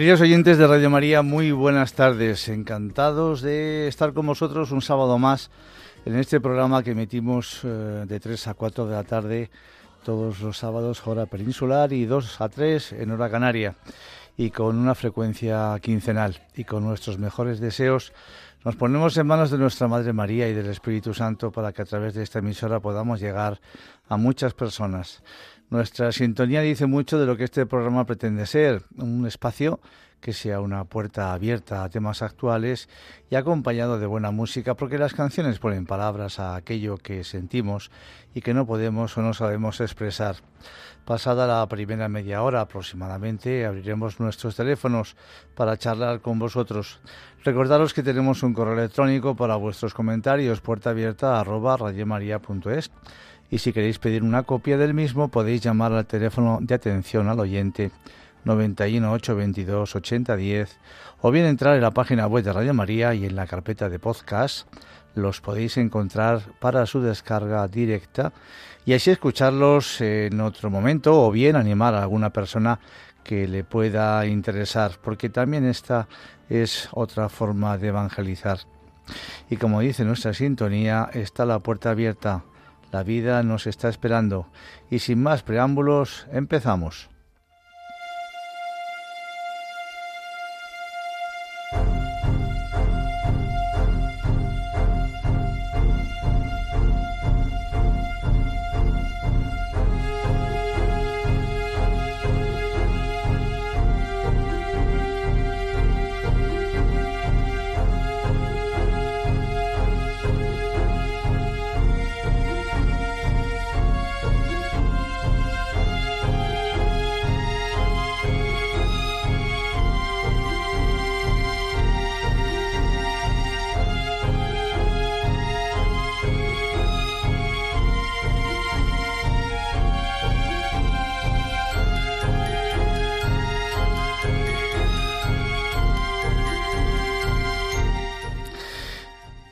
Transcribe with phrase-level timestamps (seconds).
[0.00, 2.48] Queridos oyentes de Radio María, muy buenas tardes.
[2.48, 5.50] Encantados de estar con vosotros un sábado más
[6.06, 9.50] en este programa que emitimos eh, de 3 a 4 de la tarde
[10.02, 13.76] todos los sábados, hora peninsular, y 2 a 3 en hora canaria,
[14.38, 16.48] y con una frecuencia quincenal.
[16.56, 18.14] Y con nuestros mejores deseos
[18.64, 21.84] nos ponemos en manos de nuestra Madre María y del Espíritu Santo para que a
[21.84, 23.60] través de esta emisora podamos llegar
[24.08, 25.22] a muchas personas.
[25.70, 29.78] Nuestra sintonía dice mucho de lo que este programa pretende ser, un espacio
[30.20, 32.88] que sea una puerta abierta a temas actuales
[33.30, 37.92] y acompañado de buena música, porque las canciones ponen palabras a aquello que sentimos
[38.34, 40.36] y que no podemos o no sabemos expresar.
[41.04, 45.16] Pasada la primera media hora aproximadamente, abriremos nuestros teléfonos
[45.54, 46.98] para charlar con vosotros.
[47.44, 51.78] Recordaros que tenemos un correo electrónico para vuestros comentarios, puerta abierta arroba
[53.50, 57.40] y si queréis pedir una copia del mismo podéis llamar al teléfono de atención al
[57.40, 57.90] oyente
[58.44, 60.78] 91 822 8010
[61.20, 63.98] o bien entrar en la página web de Radio María y en la carpeta de
[63.98, 64.68] podcast
[65.14, 68.32] los podéis encontrar para su descarga directa
[68.86, 72.80] y así escucharlos en otro momento o bien animar a alguna persona
[73.24, 76.08] que le pueda interesar porque también esta
[76.48, 78.60] es otra forma de evangelizar.
[79.50, 82.44] Y como dice nuestra sintonía, está la puerta abierta
[82.90, 84.46] la vida nos está esperando.
[84.90, 87.09] Y sin más preámbulos, empezamos.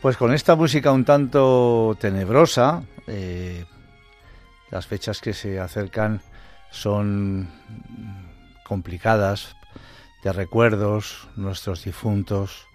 [0.09, 3.67] Pues con esta música un tanto tenebrosa, eh,
[4.71, 6.23] las fechas que se acercan
[6.71, 7.47] son
[8.65, 9.55] complicadas,
[10.25, 12.67] de recuerdos, nuestros difuntos,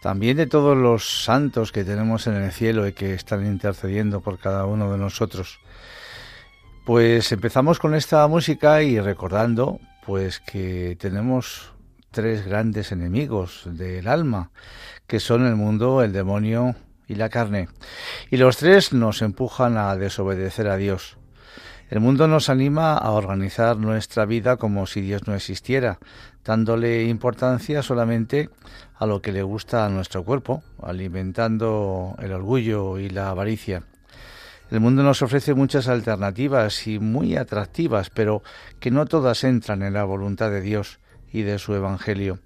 [0.00, 4.38] también de todos los santos que tenemos en el cielo y que están intercediendo por
[4.38, 5.60] cada uno de nosotros.
[6.86, 11.72] Pues empezamos con esta música y recordando pues que tenemos
[12.10, 14.50] tres grandes enemigos del alma
[15.06, 16.76] que son el mundo, el demonio
[17.06, 17.68] y la carne.
[18.30, 21.16] Y los tres nos empujan a desobedecer a Dios.
[21.90, 25.98] El mundo nos anima a organizar nuestra vida como si Dios no existiera,
[26.44, 28.50] dándole importancia solamente
[28.94, 33.84] a lo que le gusta a nuestro cuerpo, alimentando el orgullo y la avaricia.
[34.70, 38.42] El mundo nos ofrece muchas alternativas y muy atractivas, pero
[38.80, 40.98] que no todas entran en la voluntad de Dios
[41.32, 42.38] y de su Evangelio,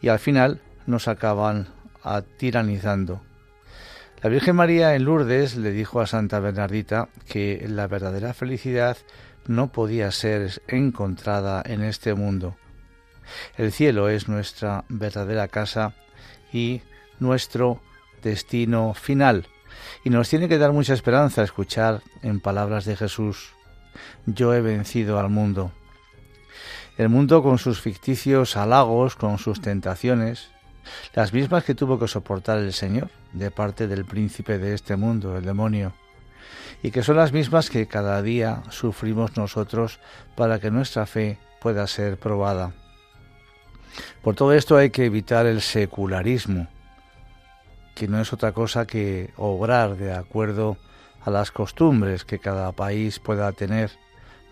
[0.00, 1.68] y al final nos acaban
[2.38, 3.22] tiranizando.
[4.22, 8.96] La Virgen María en Lourdes le dijo a Santa Bernardita que la verdadera felicidad
[9.46, 12.56] no podía ser encontrada en este mundo.
[13.56, 15.94] El cielo es nuestra verdadera casa
[16.52, 16.82] y
[17.18, 17.80] nuestro
[18.22, 19.46] destino final.
[20.04, 23.52] Y nos tiene que dar mucha esperanza escuchar en palabras de Jesús,
[24.26, 25.72] yo he vencido al mundo.
[27.00, 30.50] El mundo con sus ficticios halagos, con sus tentaciones,
[31.14, 35.34] las mismas que tuvo que soportar el Señor de parte del príncipe de este mundo,
[35.34, 35.94] el demonio,
[36.82, 39.98] y que son las mismas que cada día sufrimos nosotros
[40.36, 42.74] para que nuestra fe pueda ser probada.
[44.20, 46.68] Por todo esto hay que evitar el secularismo,
[47.94, 50.76] que no es otra cosa que obrar de acuerdo
[51.24, 53.90] a las costumbres que cada país pueda tener,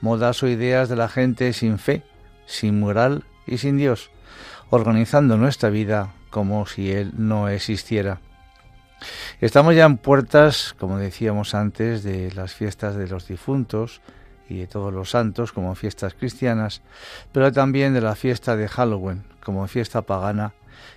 [0.00, 2.07] modas o ideas de la gente sin fe,
[2.48, 4.10] sin moral y sin Dios,
[4.70, 8.20] organizando nuestra vida como si Él no existiera.
[9.40, 14.00] Estamos ya en puertas, como decíamos antes, de las fiestas de los difuntos
[14.48, 16.82] y de todos los santos como fiestas cristianas,
[17.32, 20.54] pero también de la fiesta de Halloween como fiesta pagana,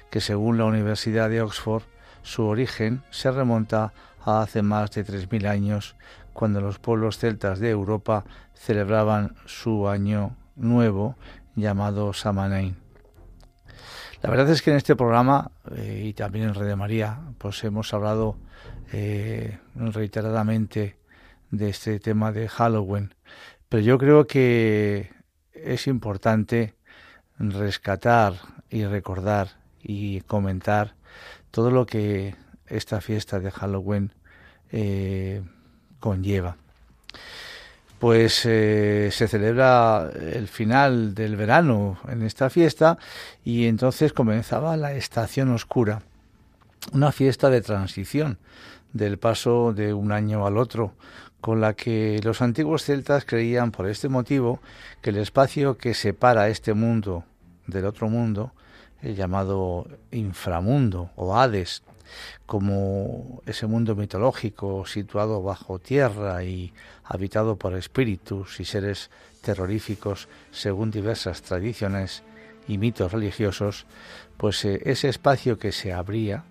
[0.10, 1.84] que según la Universidad de Oxford,
[2.24, 3.94] su origen se remonta
[4.24, 5.96] a hace más de 3.000 años,
[6.34, 8.24] cuando los pueblos celtas de Europa
[8.54, 11.16] celebraban su año nuevo
[11.56, 12.76] llamado Samhain.
[14.22, 17.94] La verdad es que en este programa eh, y también en Red María, pues hemos
[17.94, 18.38] hablado
[18.92, 20.98] eh, reiteradamente
[21.50, 23.14] de este tema de Halloween,
[23.68, 25.12] pero yo creo que
[25.54, 26.76] es importante
[27.40, 28.36] rescatar
[28.70, 29.50] y recordar
[29.82, 30.96] y comentar
[31.50, 32.36] todo lo que
[32.68, 34.14] esta fiesta de Halloween
[34.72, 35.42] eh,
[36.00, 36.58] conlleva
[38.02, 42.98] pues eh, se celebra el final del verano en esta fiesta
[43.46, 46.02] y entonces comenzaba la estación oscura,
[46.94, 48.40] una fiesta de transición
[48.92, 50.96] del paso de un año al otro,
[51.42, 54.62] con la que los antiguos celtas creían por este motivo
[55.04, 57.24] que el espacio que separa este mundo
[57.68, 58.52] del otro mundo,
[59.04, 61.84] el llamado inframundo o Hades,
[62.46, 66.74] como ese mundo mitológico situado bajo tierra y
[67.04, 69.10] habitado por espíritus y seres
[69.42, 72.24] terroríficos según diversas tradiciones
[72.68, 73.86] y mitos religiosos,
[74.38, 76.44] pues eh, ese espacio que se abría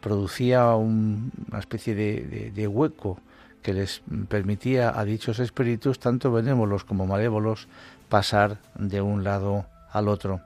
[0.00, 3.18] producía una especie de, hueco
[3.62, 7.68] que les permitía a dichos espíritus, tanto benévolos como malévolos,
[8.10, 10.42] pasar de un lado al otro.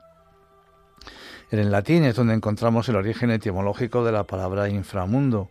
[1.50, 5.48] En el latín es donde encontramos el origen etimológico de la palabra inframundo.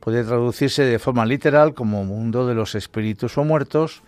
[0.00, 4.02] Puede traducirse de forma literal como mundo de los espíritus o muertos,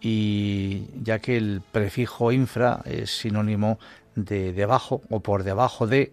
[0.00, 3.78] y ya que el prefijo infra es sinónimo
[4.16, 6.12] de debajo o por debajo de,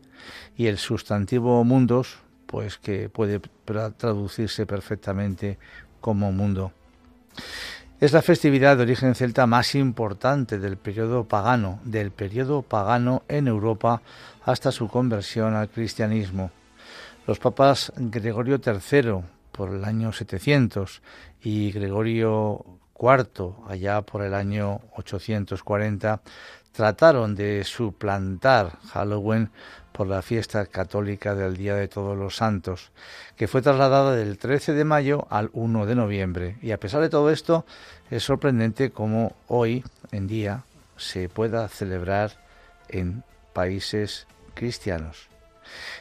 [0.56, 3.42] y el sustantivo mundos, pues que puede
[3.98, 5.58] traducirse perfectamente
[6.02, 6.72] como mundo.
[8.00, 13.48] Es la festividad de origen celta más importante del periodo pagano, del periodo pagano en
[13.48, 14.02] Europa
[14.44, 16.52] hasta su conversión al cristianismo.
[17.28, 21.02] Los papas Gregorio III por el año 700
[21.44, 22.66] y Gregorio
[23.00, 26.22] IV allá por el año 840
[26.72, 29.50] trataron de suplantar Halloween
[29.92, 32.92] por la fiesta católica del Día de Todos los Santos,
[33.36, 36.58] que fue trasladada del 13 de mayo al 1 de noviembre.
[36.62, 37.66] Y a pesar de todo esto,
[38.10, 40.64] es sorprendente cómo hoy en día
[40.96, 42.32] se pueda celebrar
[42.88, 45.28] en países cristianos.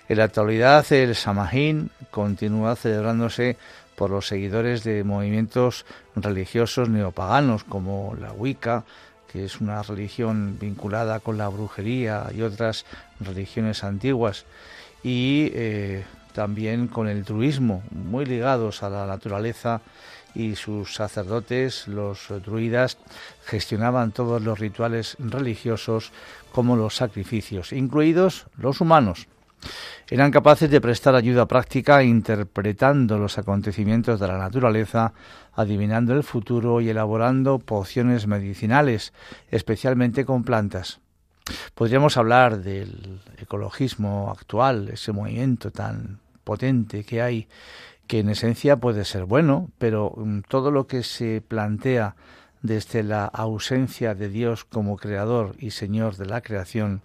[0.09, 3.57] En la actualidad el Samhain continúa celebrándose
[3.95, 5.85] por los seguidores de movimientos
[6.16, 8.85] religiosos neopaganos como la Wicca,
[9.30, 12.87] que es una religión vinculada con la brujería y otras
[13.21, 14.47] religiones antiguas,
[15.02, 19.80] y eh, también con el druismo, muy ligados a la naturaleza
[20.35, 22.99] y sus sacerdotes, los druidas,
[23.45, 26.13] gestionaban todos los rituales religiosos
[26.53, 29.27] como los sacrificios, incluidos los humanos.
[30.09, 35.13] Eran capaces de prestar ayuda práctica interpretando los acontecimientos de la naturaleza,
[35.53, 39.13] adivinando el futuro y elaborando pociones medicinales,
[39.51, 41.01] especialmente con plantas.
[41.75, 47.49] Podríamos hablar del ecologismo actual, ese movimiento tan potente que hay,
[48.11, 52.17] que en esencia puede ser bueno, pero mm, todo lo que se plantea
[52.61, 57.02] desde la ausencia de Dios como creador y señor de la creación,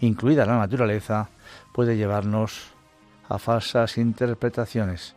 [0.00, 1.28] incluida la naturaleza,
[1.74, 2.72] puede llevarnos
[3.28, 5.16] a falsas interpretaciones.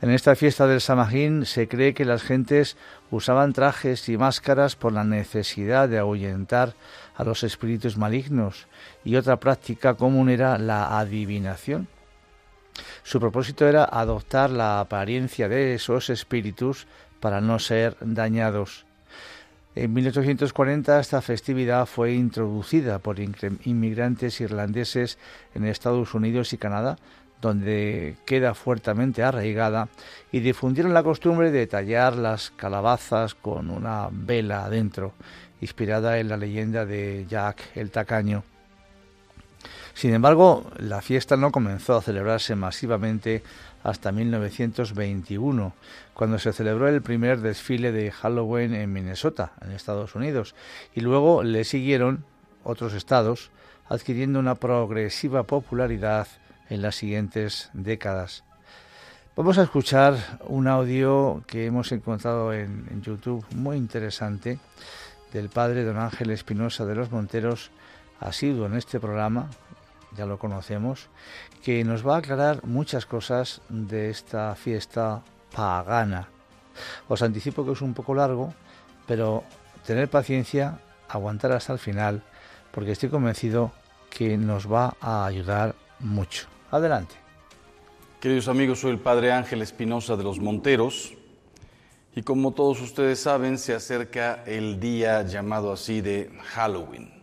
[0.00, 2.78] En esta fiesta del Samhain se cree que las gentes
[3.10, 6.72] usaban trajes y máscaras por la necesidad de ahuyentar
[7.16, 8.66] a los espíritus malignos
[9.04, 11.86] y otra práctica común era la adivinación.
[13.02, 16.86] Su propósito era adoptar la apariencia de esos espíritus
[17.20, 18.86] para no ser dañados.
[19.74, 25.18] En 1840 esta festividad fue introducida por inmigrantes irlandeses
[25.54, 26.98] en Estados Unidos y Canadá,
[27.40, 29.88] donde queda fuertemente arraigada,
[30.30, 35.14] y difundieron la costumbre de tallar las calabazas con una vela adentro,
[35.60, 38.44] inspirada en la leyenda de Jack el Tacaño.
[39.94, 43.42] Sin embargo, la fiesta no comenzó a celebrarse masivamente
[43.82, 45.74] hasta 1921,
[46.14, 50.54] cuando se celebró el primer desfile de Halloween en Minnesota, en Estados Unidos,
[50.94, 52.24] y luego le siguieron
[52.64, 53.50] otros estados,
[53.88, 56.26] adquiriendo una progresiva popularidad
[56.70, 58.44] en las siguientes décadas.
[59.34, 64.58] Vamos a escuchar un audio que hemos encontrado en, YouTube muy interesante
[65.32, 67.70] del padre don Ángel Espinosa de los Monteros,
[68.20, 69.48] asiduo en este programa,
[70.16, 71.08] ya lo conocemos,
[71.62, 75.22] que nos va a aclarar muchas cosas de esta fiesta
[75.54, 76.28] pagana.
[77.08, 78.54] Os anticipo que es un poco largo,
[79.06, 79.44] pero
[79.86, 80.78] tener paciencia,
[81.08, 82.22] aguantar hasta el final,
[82.72, 83.72] porque estoy convencido
[84.10, 86.46] que nos va a ayudar mucho.
[86.70, 87.14] Adelante.
[88.20, 91.14] Queridos amigos, soy el Padre Ángel Espinosa de los Monteros
[92.14, 97.21] y como todos ustedes saben, se acerca el día llamado así de Halloween.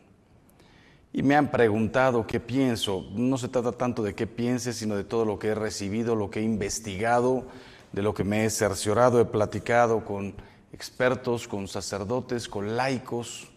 [1.11, 3.05] Y me han preguntado qué pienso.
[3.13, 6.29] No se trata tanto de qué piense, sino de todo lo que he recibido, lo
[6.29, 7.45] que he investigado,
[7.91, 10.35] de lo que me he cerciorado, he platicado con
[10.71, 13.47] expertos, con sacerdotes, con laicos,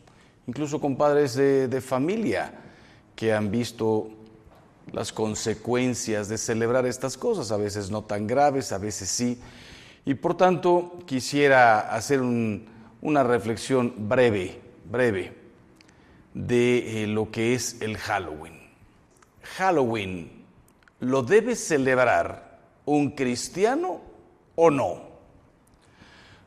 [0.46, 2.54] incluso con padres de, familia
[3.14, 4.08] que han visto
[4.90, 9.38] las consecuencias de celebrar estas cosas, a veces no tan graves, a veces sí.
[10.06, 14.58] Y por tanto quisiera hacer una reflexión breve,
[14.90, 15.41] breve
[16.34, 18.60] de eh, lo que es el Halloween.
[19.56, 20.44] Halloween,
[21.00, 24.00] ¿lo debe celebrar un cristiano
[24.54, 25.12] o no?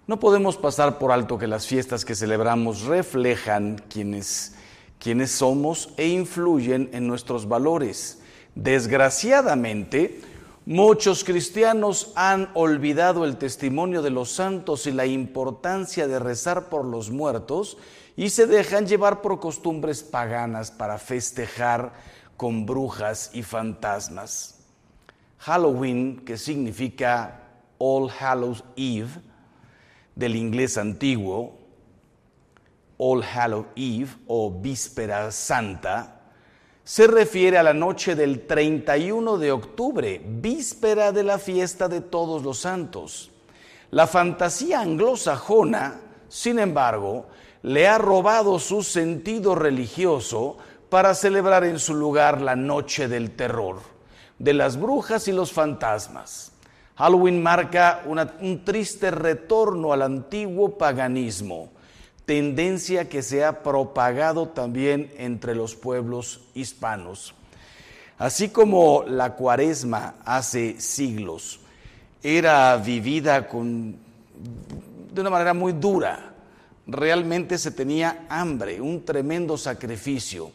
[0.07, 4.55] No podemos pasar por alto que las fiestas que celebramos reflejan quienes,
[4.99, 8.21] quienes somos e influyen en nuestros valores.
[8.53, 10.21] Desgraciadamente,
[10.65, 16.85] muchos cristianos han olvidado el testimonio de los santos y la importancia de rezar por
[16.85, 17.77] los muertos
[18.15, 21.93] y se dejan llevar por costumbres paganas para festejar
[22.37, 24.59] con brujas y fantasmas.
[25.39, 27.41] Halloween, que significa
[27.77, 29.21] All Hallows Eve,
[30.15, 31.57] del inglés antiguo,
[32.97, 36.21] All Hallows Eve o Víspera Santa,
[36.85, 42.43] se refiere a la noche del 31 de octubre, víspera de la fiesta de todos
[42.43, 43.31] los santos.
[43.91, 47.27] La fantasía anglosajona, sin embargo,
[47.65, 50.55] le ha robado su sentido religioso
[50.91, 53.79] para celebrar en su lugar la noche del terror,
[54.37, 56.51] de las brujas y los fantasmas.
[56.95, 61.71] Halloween marca un triste retorno al antiguo paganismo,
[62.27, 67.33] tendencia que se ha propagado también entre los pueblos hispanos.
[68.19, 71.61] Así como la cuaresma hace siglos
[72.21, 73.97] era vivida con,
[75.11, 76.34] de una manera muy dura,
[76.87, 80.51] realmente se tenía hambre, un tremendo sacrificio.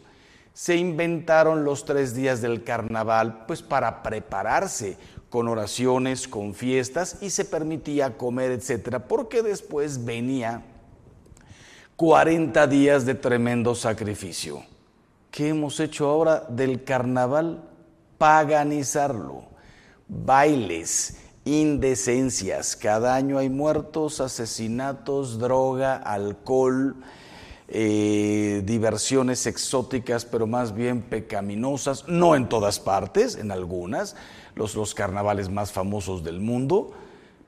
[0.52, 4.96] Se inventaron los tres días del carnaval pues para prepararse
[5.28, 10.62] con oraciones, con fiestas y se permitía comer, etcétera, porque después venía
[11.96, 14.62] 40 días de tremendo sacrificio.
[15.30, 17.62] ¿Qué hemos hecho ahora del carnaval?
[18.18, 19.44] Paganizarlo.
[20.08, 22.76] Bailes, indecencias.
[22.76, 26.97] Cada año hay muertos, asesinatos, droga, alcohol,
[27.68, 34.16] eh, diversiones exóticas, pero más bien pecaminosas, no en todas partes, en algunas,
[34.54, 36.92] los, los carnavales más famosos del mundo.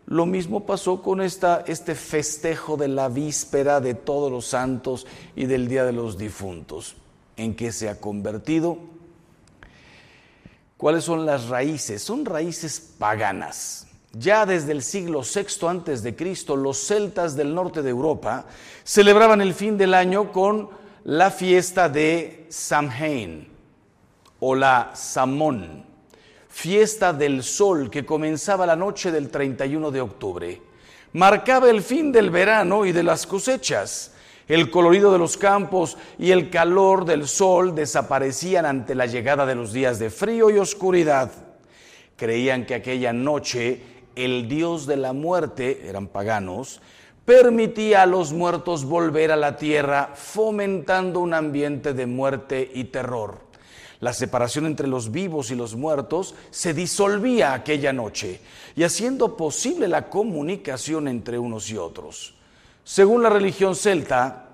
[0.07, 5.07] Lo mismo pasó con esta, este festejo de la víspera de todos los santos
[5.37, 6.97] y del Día de los Difuntos,
[7.37, 8.79] en que se ha convertido.
[10.83, 12.03] ¿Cuáles son las raíces?
[12.03, 13.87] Son raíces paganas.
[14.15, 18.47] Ya desde el siglo VI antes de Cristo, los celtas del norte de Europa
[18.83, 20.71] celebraban el fin del año con
[21.05, 23.47] la fiesta de Samhain
[24.41, 25.85] o la Samón,
[26.49, 30.63] fiesta del sol que comenzaba la noche del 31 de octubre.
[31.13, 34.15] marcaba el fin del verano y de las cosechas.
[34.49, 39.55] El colorido de los campos y el calor del sol desaparecían ante la llegada de
[39.55, 41.31] los días de frío y oscuridad.
[42.17, 43.81] Creían que aquella noche
[44.17, 46.81] el dios de la muerte, eran paganos,
[47.25, 53.41] permitía a los muertos volver a la tierra, fomentando un ambiente de muerte y terror.
[54.01, 58.41] La separación entre los vivos y los muertos se disolvía aquella noche
[58.75, 62.35] y haciendo posible la comunicación entre unos y otros.
[62.85, 64.49] Según la religión celta,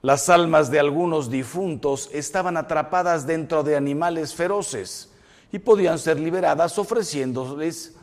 [0.00, 5.10] las almas de algunos difuntos estaban atrapadas dentro de animales feroces
[5.52, 7.94] y podían ser liberadas ofreciéndoles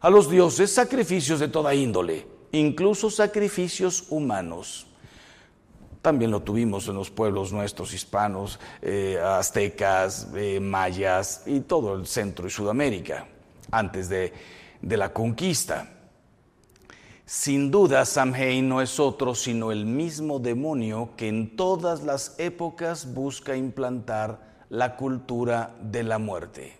[0.00, 4.86] a los dioses sacrificios de toda índole, incluso sacrificios humanos.
[6.02, 12.06] También lo tuvimos en los pueblos nuestros hispanos, eh, aztecas, eh, mayas y todo el
[12.06, 13.26] centro y Sudamérica,
[13.70, 14.32] antes de,
[14.80, 15.97] de la conquista.
[17.30, 23.12] Sin duda, Samhain no es otro sino el mismo demonio que en todas las épocas
[23.12, 26.74] busca implantar la cultura de la muerte.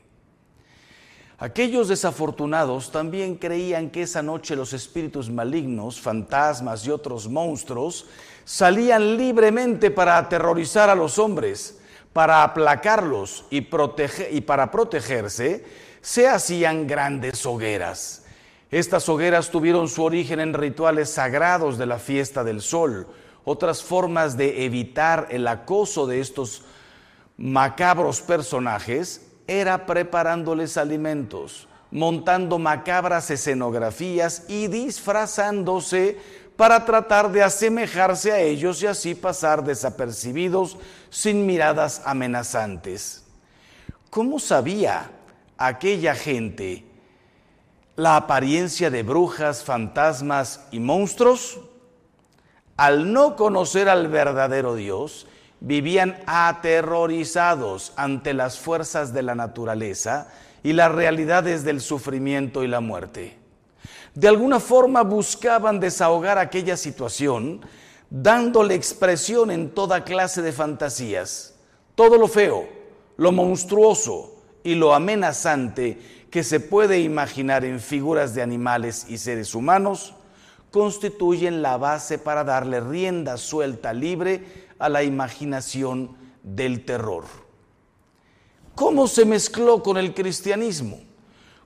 [1.37, 8.07] Aquellos desafortunados también creían que esa noche los espíritus malignos, fantasmas y otros monstruos
[8.47, 11.79] salían libremente para aterrorizar a los hombres,
[12.15, 13.69] para aplacarlos y,
[14.31, 15.67] y para protegerse,
[16.01, 18.23] se hacían grandes hogueras.
[18.71, 23.07] Estas hogueras tuvieron su origen en rituales sagrados de la fiesta del sol,
[23.45, 26.65] otras formas de evitar el acoso de estos
[27.39, 36.19] macabros personajes era preparándoles alimentos, montando macabras escenografías y disfrazándose
[36.59, 40.77] para tratar de asemejarse a ellos y así pasar desapercibidos
[41.09, 43.25] sin miradas amenazantes.
[44.11, 45.11] ¿Cómo sabía
[45.57, 46.88] aquella gente
[47.99, 51.59] la apariencia de brujas, fantasmas y monstruos?
[52.77, 55.27] Al no conocer al verdadero Dios,
[55.59, 60.29] vivían aterrorizados ante las fuerzas de la naturaleza
[60.63, 63.37] y las realidades del sufrimiento y la muerte.
[64.15, 67.63] De alguna forma buscaban desahogar aquella situación
[68.11, 71.57] dándole expresión en toda clase de fantasías.
[71.97, 72.69] Todo lo feo,
[73.17, 79.55] lo monstruoso y lo amenazante que se puede imaginar en figuras de animales y seres
[79.55, 80.15] humanos
[80.71, 87.25] constituyen la base para darle rienda suelta libre a la imaginación del terror.
[88.75, 91.01] ¿Cómo se mezcló con el cristianismo?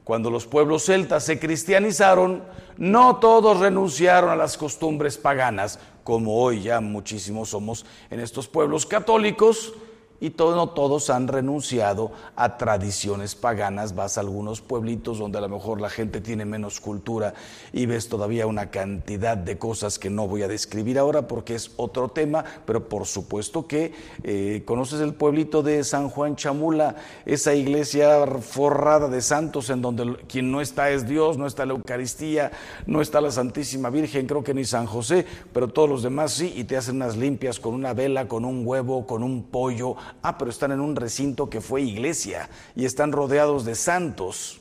[0.05, 2.42] Cuando los pueblos celtas se cristianizaron,
[2.77, 8.87] no todos renunciaron a las costumbres paganas, como hoy ya muchísimos somos en estos pueblos
[8.87, 9.75] católicos,
[10.23, 13.97] y no todos han renunciado a tradiciones paganas.
[13.97, 17.35] Vas a algunos pueblitos donde a lo mejor la gente tiene menos cultura
[17.73, 21.73] y ves todavía una cantidad de cosas que no voy a describir ahora porque es
[21.77, 26.95] otro tema, pero por supuesto que eh, conoces el pueblito de San Juan Chamula,
[27.27, 31.73] esa iglesia forrada de santos en donde quien no está es Dios, no está la
[31.73, 32.53] Eucaristía,
[32.87, 36.53] no está la Santísima Virgen, creo que ni San José, pero todos los demás sí,
[36.55, 40.38] y te hacen unas limpias con una vela, con un huevo, con un pollo Ah,
[40.38, 44.61] pero están en un recinto que fue iglesia y están rodeados de santos.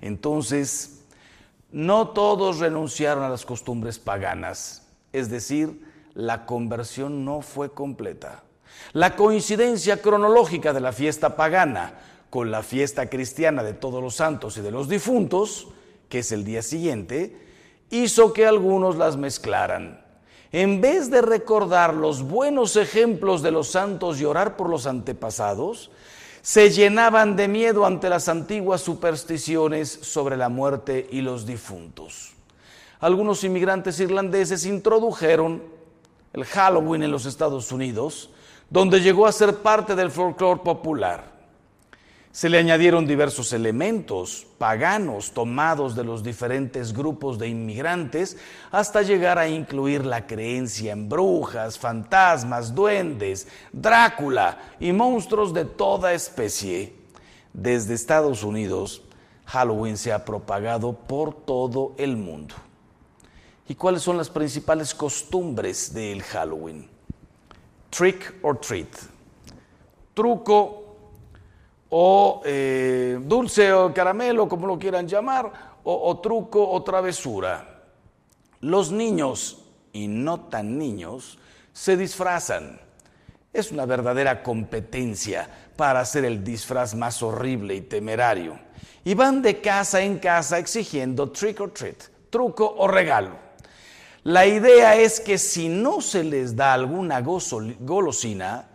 [0.00, 1.02] Entonces,
[1.72, 5.84] no todos renunciaron a las costumbres paganas, es decir,
[6.14, 8.42] la conversión no fue completa.
[8.92, 14.56] La coincidencia cronológica de la fiesta pagana con la fiesta cristiana de todos los santos
[14.56, 15.68] y de los difuntos,
[16.08, 17.36] que es el día siguiente,
[17.90, 20.09] hizo que algunos las mezclaran
[20.52, 25.90] en vez de recordar los buenos ejemplos de los santos y orar por los antepasados,
[26.42, 32.32] se llenaban de miedo ante las antiguas supersticiones sobre la muerte y los difuntos.
[32.98, 35.62] Algunos inmigrantes irlandeses introdujeron
[36.32, 38.30] el Halloween en los Estados Unidos,
[38.68, 41.29] donde llegó a ser parte del folclore popular.
[42.32, 48.36] Se le añadieron diversos elementos paganos tomados de los diferentes grupos de inmigrantes
[48.70, 56.12] hasta llegar a incluir la creencia en brujas, fantasmas, duendes, Drácula y monstruos de toda
[56.12, 56.94] especie.
[57.52, 59.02] Desde Estados Unidos,
[59.46, 62.54] Halloween se ha propagado por todo el mundo.
[63.66, 66.88] ¿Y cuáles son las principales costumbres del Halloween?
[67.90, 68.88] Trick or treat.
[70.14, 70.79] Truco
[71.90, 77.82] o eh, dulce o caramelo, como lo quieran llamar, o, truco o travesura.
[78.60, 81.38] Los niños, y no tan niños,
[81.72, 82.80] se disfrazan.
[83.52, 88.58] Es una verdadera competencia para hacer el disfraz más horrible y temerario.
[89.04, 93.50] Y van de casa en casa exigiendo trick or treat, truco o regalo.
[94.22, 98.69] La idea es que si no se les da alguna golosina,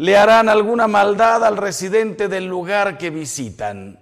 [0.00, 4.00] le harán alguna maldad al residente del lugar que visitan.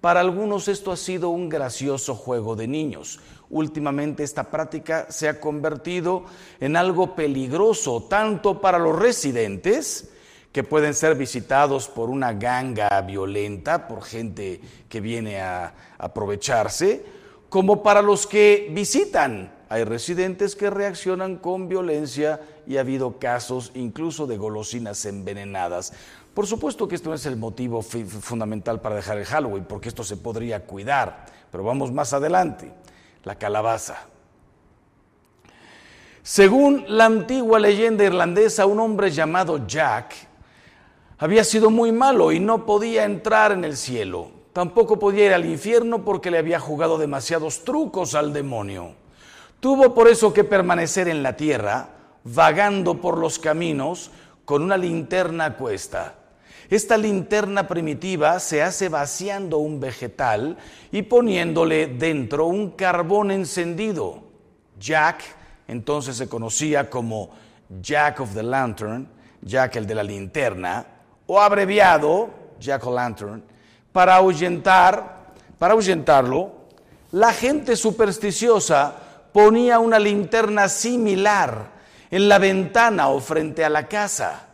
[0.00, 3.20] Para algunos esto ha sido un gracioso juego de niños.
[3.50, 6.24] Últimamente esta práctica se ha convertido
[6.58, 10.08] en algo peligroso tanto para los residentes,
[10.52, 17.04] que pueden ser visitados por una ganga violenta, por gente que viene a aprovecharse,
[17.50, 19.52] como para los que visitan.
[19.68, 25.92] Hay residentes que reaccionan con violencia y ha habido casos incluso de golosinas envenenadas.
[26.34, 30.04] Por supuesto que esto no es el motivo fundamental para dejar el Halloween, porque esto
[30.04, 32.70] se podría cuidar, pero vamos más adelante.
[33.24, 34.06] La calabaza.
[36.22, 40.14] Según la antigua leyenda irlandesa, un hombre llamado Jack
[41.18, 44.30] había sido muy malo y no podía entrar en el cielo.
[44.52, 48.94] Tampoco podía ir al infierno porque le había jugado demasiados trucos al demonio.
[49.60, 51.88] Tuvo por eso que permanecer en la tierra,
[52.24, 54.10] vagando por los caminos
[54.44, 56.14] con una linterna a cuesta.
[56.68, 60.56] Esta linterna primitiva se hace vaciando un vegetal
[60.90, 64.24] y poniéndole dentro un carbón encendido.
[64.78, 65.22] Jack
[65.68, 67.30] entonces se conocía como
[67.80, 69.08] Jack of the Lantern,
[69.42, 70.86] Jack el de la linterna,
[71.26, 73.42] o abreviado, Jack o Lantern,
[73.92, 76.52] para ahuyentar, para ahuyentarlo,
[77.12, 79.05] la gente supersticiosa
[79.36, 81.68] ponía una linterna similar
[82.10, 84.46] en la ventana o frente a la casa.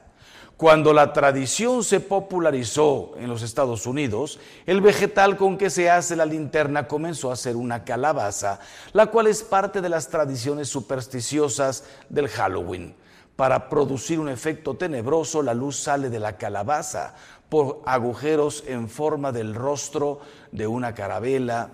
[0.56, 6.16] Cuando la tradición se popularizó en los Estados Unidos, el vegetal con que se hace
[6.16, 8.58] la linterna comenzó a ser una calabaza,
[8.92, 12.96] la cual es parte de las tradiciones supersticiosas del Halloween.
[13.36, 17.14] Para producir un efecto tenebroso, la luz sale de la calabaza
[17.48, 20.18] por agujeros en forma del rostro
[20.50, 21.70] de una carabela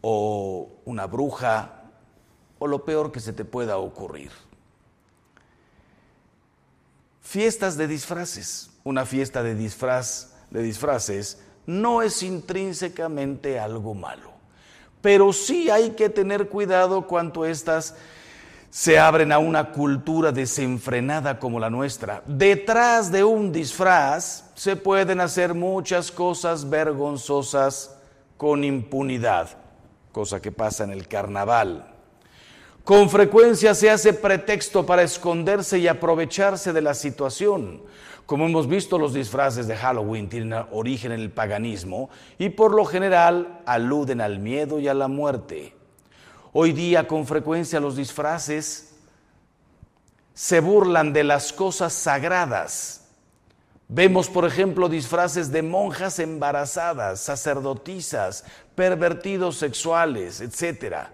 [0.00, 1.76] o una bruja
[2.60, 4.30] o lo peor que se te pueda ocurrir.
[7.20, 8.70] Fiestas de disfraces.
[8.84, 14.32] Una fiesta de disfraz de disfraces no es intrínsecamente algo malo,
[15.00, 17.94] pero sí hay que tener cuidado cuanto estas
[18.70, 22.22] se abren a una cultura desenfrenada como la nuestra.
[22.26, 27.96] Detrás de un disfraz se pueden hacer muchas cosas vergonzosas
[28.36, 29.48] con impunidad,
[30.12, 31.94] cosa que pasa en el carnaval.
[32.90, 37.84] Con frecuencia se hace pretexto para esconderse y aprovecharse de la situación.
[38.26, 42.84] Como hemos visto, los disfraces de Halloween tienen origen en el paganismo y por lo
[42.84, 45.72] general aluden al miedo y a la muerte.
[46.52, 48.96] Hoy día con frecuencia los disfraces
[50.34, 53.06] se burlan de las cosas sagradas.
[53.86, 61.06] Vemos, por ejemplo, disfraces de monjas embarazadas, sacerdotisas, pervertidos sexuales, etc.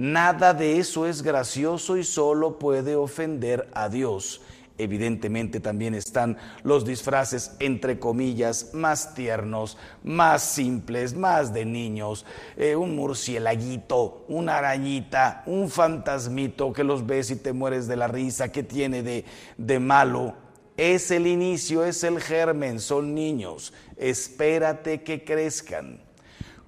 [0.00, 4.40] Nada de eso es gracioso y solo puede ofender a Dios.
[4.78, 12.24] Evidentemente también están los disfraces, entre comillas, más tiernos, más simples, más de niños.
[12.56, 18.08] Eh, un murcielaguito, una arañita, un fantasmito que los ves y te mueres de la
[18.08, 19.26] risa, que tiene de,
[19.58, 20.34] de malo.
[20.78, 23.74] Es el inicio, es el germen, son niños.
[23.98, 26.00] Espérate que crezcan.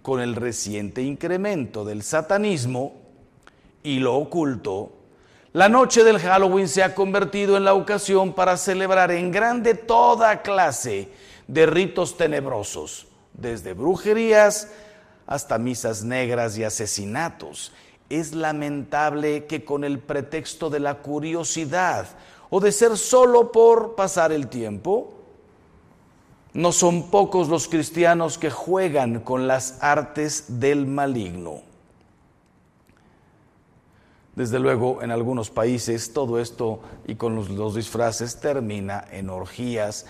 [0.03, 3.02] Con el reciente incremento del satanismo
[3.83, 4.93] y lo oculto,
[5.53, 10.41] la noche del Halloween se ha convertido en la ocasión para celebrar en grande toda
[10.41, 11.11] clase
[11.47, 14.71] de ritos tenebrosos, desde brujerías
[15.27, 17.73] hasta misas negras y asesinatos.
[18.09, 22.07] Es lamentable que con el pretexto de la curiosidad
[22.49, 25.13] o de ser solo por pasar el tiempo,
[26.55, 31.72] no son pocos los cristianos que juegan con las artes del maligno.
[34.35, 40.07] Desde luego, en algunos países todo esto y con los, disfraces termina en orgías,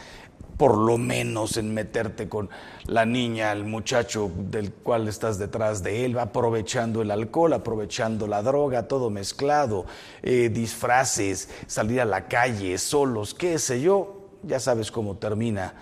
[0.56, 2.48] por lo menos en meterte con
[2.85, 8.42] la niña, el muchacho del cual estás detrás de él, aprovechando el alcohol, aprovechando la
[8.42, 9.87] droga, todo mezclado,
[10.22, 15.74] eh, disfraces, salir a la calle solos, qué sé yo, ya sabes cómo termina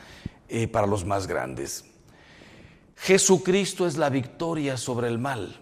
[0.48, 1.84] eh, para los más grandes.
[2.96, 5.60] Jesucristo es la victoria sobre el mal.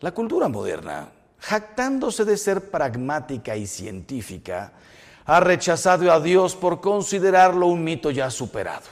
[0.00, 4.72] La cultura moderna jactándose de ser pragmática y científica,
[5.24, 8.86] ha rechazado a Dios por considerarlo un mito ya superado.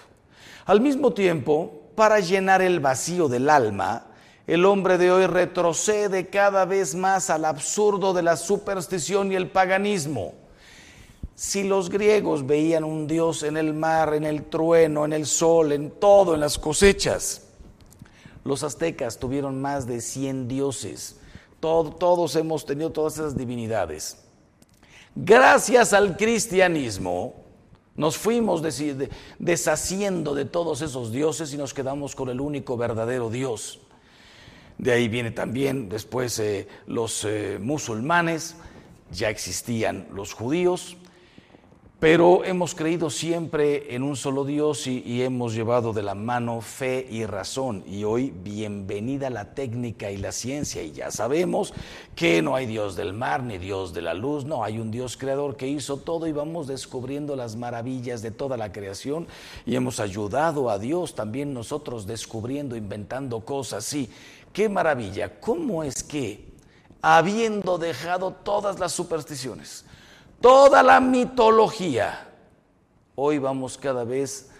[0.66, 4.06] Al mismo tiempo, para llenar el vacío del alma,
[4.46, 9.50] el hombre de hoy retrocede cada vez más al absurdo de la superstición y el
[9.50, 10.34] paganismo.
[11.34, 15.72] Si los griegos veían un Dios en el mar, en el trueno, en el sol,
[15.72, 17.42] en todo, en las cosechas,
[18.44, 21.16] los aztecas tuvieron más de 100 dioses
[21.60, 24.18] todos hemos tenido todas esas divinidades.
[25.14, 27.34] Gracias al cristianismo,
[27.96, 28.62] nos fuimos
[29.38, 33.80] deshaciendo de todos esos dioses y nos quedamos con el único verdadero Dios.
[34.76, 38.56] De ahí viene también después eh, los eh, musulmanes,
[39.10, 40.98] ya existían los judíos,
[42.08, 47.04] pero hemos creído siempre en un solo Dios y, hemos llevado de la mano fe
[47.10, 47.82] y razón.
[47.84, 50.84] Y hoy bienvenida la técnica y la ciencia.
[50.84, 51.74] Y ya sabemos
[52.14, 55.16] que no hay Dios del mar ni Dios de la luz, no, hay un Dios
[55.16, 59.26] creador que hizo todo y vamos descubriendo las maravillas de toda la creación
[59.66, 63.84] y hemos ayudado a Dios también nosotros descubriendo, inventando cosas.
[63.84, 64.08] Sí,
[64.52, 65.40] qué maravilla.
[65.40, 66.52] ¿Cómo es que,
[67.02, 69.84] habiendo dejado todas las supersticiones,
[70.40, 72.28] toda la mitología,
[73.14, 74.50] hoy vamos cada vez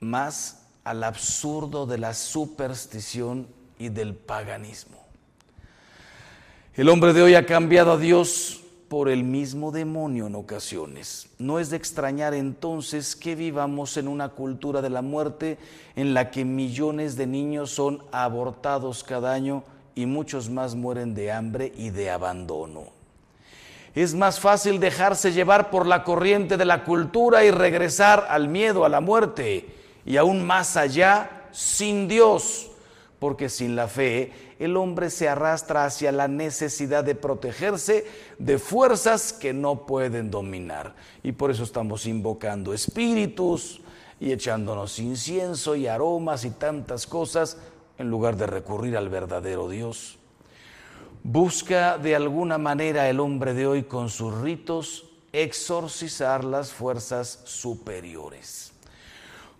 [0.00, 3.46] más al absurdo de la superstición
[3.78, 4.98] y del paganismo.
[6.74, 11.28] El hombre de hoy ha cambiado a Dios por el mismo demonio en ocasiones.
[11.38, 15.58] No es de extrañar entonces que vivamos en una cultura de la muerte
[15.96, 21.32] en la que millones de niños son abortados cada año y muchos más mueren de
[21.32, 22.93] hambre y de abandono.
[23.94, 28.84] Es más fácil dejarse llevar por la corriente de la cultura y regresar al miedo,
[28.84, 29.68] a la muerte
[30.04, 32.70] y aún más allá sin Dios,
[33.20, 38.04] porque sin la fe el hombre se arrastra hacia la necesidad de protegerse
[38.38, 40.94] de fuerzas que no pueden dominar.
[41.22, 43.80] Y por eso estamos invocando espíritus
[44.18, 47.58] y echándonos incienso y aromas y tantas cosas
[47.98, 50.18] en lugar de recurrir al verdadero Dios.
[51.26, 58.72] Busca de alguna manera el hombre de hoy con sus ritos exorcizar las fuerzas superiores.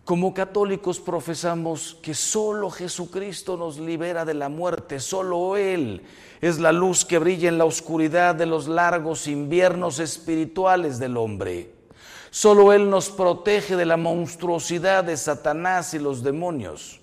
[0.04, 6.02] Como católicos profesamos que solo Jesucristo nos libera de la muerte, solo Él
[6.42, 11.72] es la luz que brilla en la oscuridad de los largos inviernos espirituales del hombre.
[12.28, 17.00] Solo Él nos protege de la monstruosidad de Satanás y los demonios.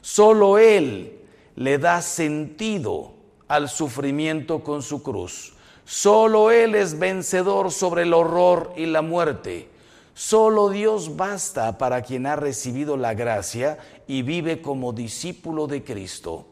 [0.00, 1.18] Solo Él
[1.54, 3.19] le da sentido
[3.50, 5.54] al sufrimiento con su cruz.
[5.84, 9.68] Solo Él es vencedor sobre el horror y la muerte.
[10.14, 16.46] Solo Dios basta para quien ha recibido la gracia y vive como discípulo de Cristo.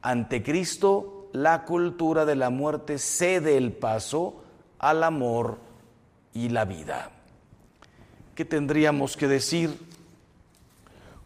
[0.00, 4.42] Ante Cristo, la cultura de la muerte cede el paso
[4.78, 5.58] al amor
[6.32, 7.10] y la vida.
[8.34, 9.78] ¿Qué tendríamos que decir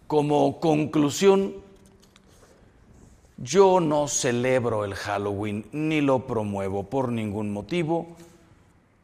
[0.09, 1.64] como conclusión?
[3.37, 8.17] Yo no celebro el Halloween ni lo promuevo por ningún motivo,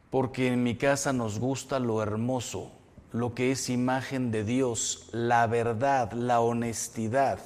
[0.09, 2.71] porque en mi casa nos gusta lo hermoso,
[3.11, 7.39] lo que es imagen de Dios, la verdad, la honestidad,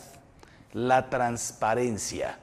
[0.73, 2.37] la transparencia.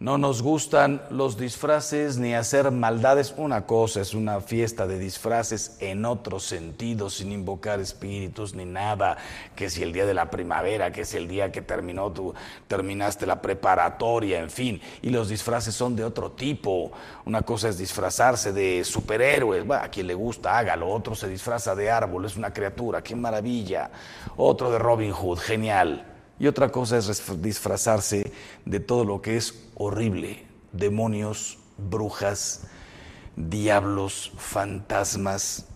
[0.00, 3.34] No nos gustan los disfraces ni hacer maldades.
[3.36, 9.18] Una cosa es una fiesta de disfraces en otro sentido, sin invocar espíritus ni nada.
[9.54, 12.32] Que si el día de la primavera, que si el día que terminó tú
[12.66, 14.80] terminaste la preparatoria, en fin.
[15.02, 16.92] Y los disfraces son de otro tipo.
[17.26, 19.70] Una cosa es disfrazarse de superhéroes.
[19.70, 20.88] a quien le gusta, hágalo.
[20.88, 23.90] Otro se disfraza de árbol, es una criatura, qué maravilla.
[24.38, 26.09] Otro de Robin Hood, genial.
[26.40, 28.32] Y otra cosa es disfrazarse
[28.64, 32.62] de todo lo que es horrible, demonios, brujas,
[33.36, 35.66] diablos, fantasmas,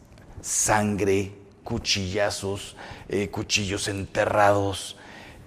[0.40, 1.32] sangre,
[1.64, 2.76] cuchillazos,
[3.10, 4.96] eh, cuchillos enterrados,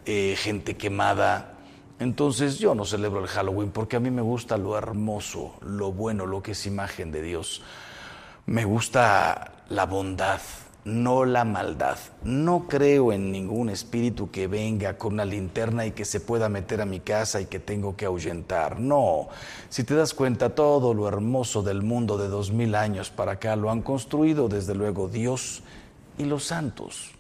[0.06, 1.56] eh, gente quemada.
[2.00, 6.28] Entonces yo no celebro el Halloween porque a mí me gusta lo hermoso, lo bueno,
[6.28, 7.64] lo que es imagen de Dios.
[8.46, 10.42] Me gusta la bondad,
[10.88, 11.98] no la maldad.
[12.24, 16.80] No creo en ningún espíritu que venga con una linterna y que se pueda meter
[16.80, 18.80] a mi casa y que tengo que ahuyentar.
[18.80, 19.28] No,
[19.68, 23.58] si te das cuenta, todo lo hermoso del mundo de dos mil años para acá
[23.58, 25.62] lo han construido desde luego Dios
[26.18, 27.17] y los santos.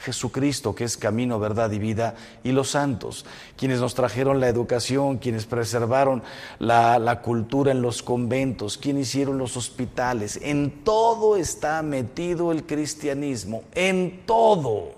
[0.00, 5.18] Jesucristo, que es camino, verdad y vida, y los santos, quienes nos trajeron la educación,
[5.18, 6.22] quienes preservaron
[6.58, 10.38] la, cultura en los conventos, quienes hicieron los hospitales.
[10.42, 14.92] En todo está metido el cristianismo, en todo.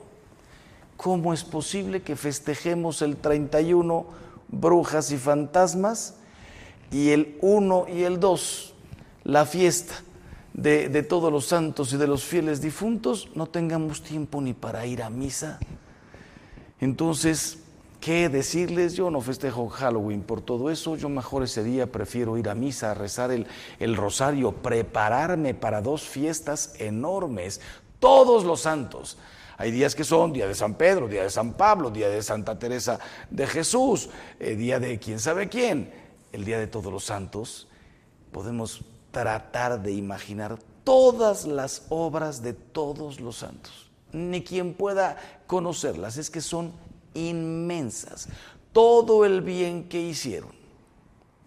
[0.96, 4.06] ¿Cómo es posible que festejemos el 31
[4.48, 6.14] brujas y fantasmas
[6.92, 8.74] y el 1 y el 2
[9.24, 9.94] la fiesta?
[10.54, 15.02] De, todos los santos y de los fieles difuntos, no tengamos tiempo ni para ir
[15.02, 15.58] a misa.
[16.80, 17.60] Entonces,
[18.00, 18.94] ¿qué decirles?
[18.94, 22.90] Yo no festejo Halloween por todo eso, yo mejor ese día prefiero ir a misa,
[22.90, 23.46] a rezar el,
[23.78, 27.60] el rosario, prepararme para dos fiestas enormes,
[27.98, 29.16] todos los santos.
[29.58, 32.58] Hay días que son día de San Pedro, día de San Pablo, día de Santa
[32.58, 32.98] Teresa
[33.30, 34.10] de Jesús,
[34.40, 35.92] eh, día de quién sabe quién.
[36.32, 37.68] el Día de Todos los Santos,
[38.32, 38.82] podemos
[39.12, 43.90] tratar de imaginar todas las obras de todos los santos.
[44.12, 46.72] Ni quien pueda conocerlas, es que son
[47.14, 48.28] inmensas.
[48.72, 50.50] Todo el bien que hicieron.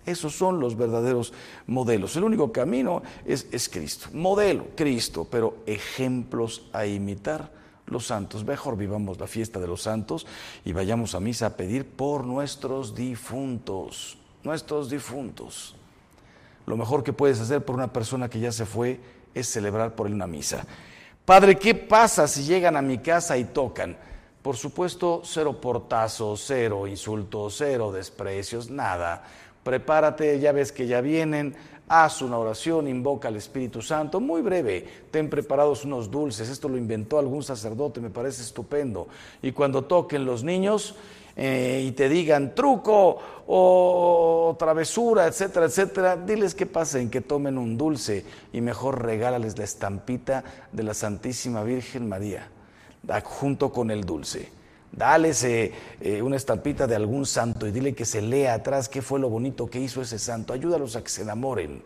[0.06, 1.34] Esos son los verdaderos
[1.65, 2.15] modelos.
[2.15, 4.10] El único camino es, es Cristo.
[4.13, 7.51] Modelo, Cristo, pero ejemplos a imitar
[7.88, 8.45] los santos.
[8.45, 10.28] Mejor vivamos la fiesta de los santos
[10.63, 15.75] y vayamos a misa a pedir por nuestros difuntos, nuestros difuntos.
[16.65, 18.99] Lo mejor que puedes hacer por una persona que ya se fue
[19.34, 20.65] es celebrar por él una misa.
[21.25, 23.97] Padre, ¿qué pasa si llegan a mi casa y tocan?
[24.41, 29.23] Por supuesto, cero portazos, cero insultos, cero desprecios, nada.
[29.63, 31.56] Prepárate, ya ves que ya vienen,
[31.88, 36.78] haz una oración, invoca al Espíritu Santo, muy breve, ten preparados unos dulces, esto lo
[36.78, 39.08] inventó algún sacerdote, me parece estupendo.
[39.41, 40.95] Y cuando toquen los niños
[41.36, 43.17] eh, y te digan truco
[43.48, 49.65] o travesura, etcétera, etcétera, diles que pasen, que tomen un dulce y mejor regálales la
[49.65, 52.50] estampita de la Santísima Virgen María,
[53.24, 54.50] junto con el dulce.
[54.91, 59.02] Dales eh, eh, una estampita de algún santo y dile que se lea atrás qué
[59.02, 60.54] fue lo bonito que hizo ese santo.
[60.54, 61.84] Ayúdalos a que se enamoren.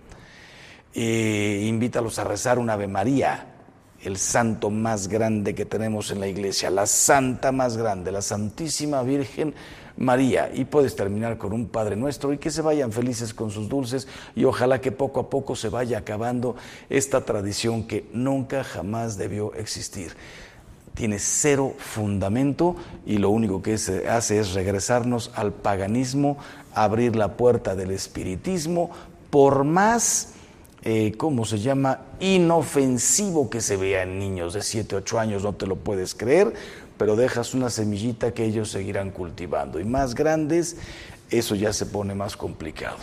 [0.94, 3.59] Invítalos a rezar un Ave María,
[4.04, 9.02] el santo más grande que tenemos en la iglesia, la santa más grande, la Santísima
[9.04, 9.54] Virgen
[9.98, 10.50] María.
[10.54, 14.08] Y puedes terminar con un Padre Nuestro y que se vayan felices con sus dulces
[14.36, 16.56] y ojalá que poco a poco se vaya acabando
[16.90, 20.16] esta tradición que nunca jamás debió existir
[21.00, 26.38] tiene cero fundamento y lo único que se hace es regresarnos al paganismo,
[26.74, 28.92] abrir la puerta del espiritismo,
[29.30, 30.34] por más,
[30.84, 35.54] eh, ¿cómo se llama?, inofensivo que se vea en niños de 7, 8 años, no
[35.54, 36.54] te lo puedes creer,
[36.98, 39.80] pero dejas una semillita que ellos seguirán cultivando.
[39.80, 40.78] Y más grandes,
[41.30, 42.98] eso ya se pone más complicado.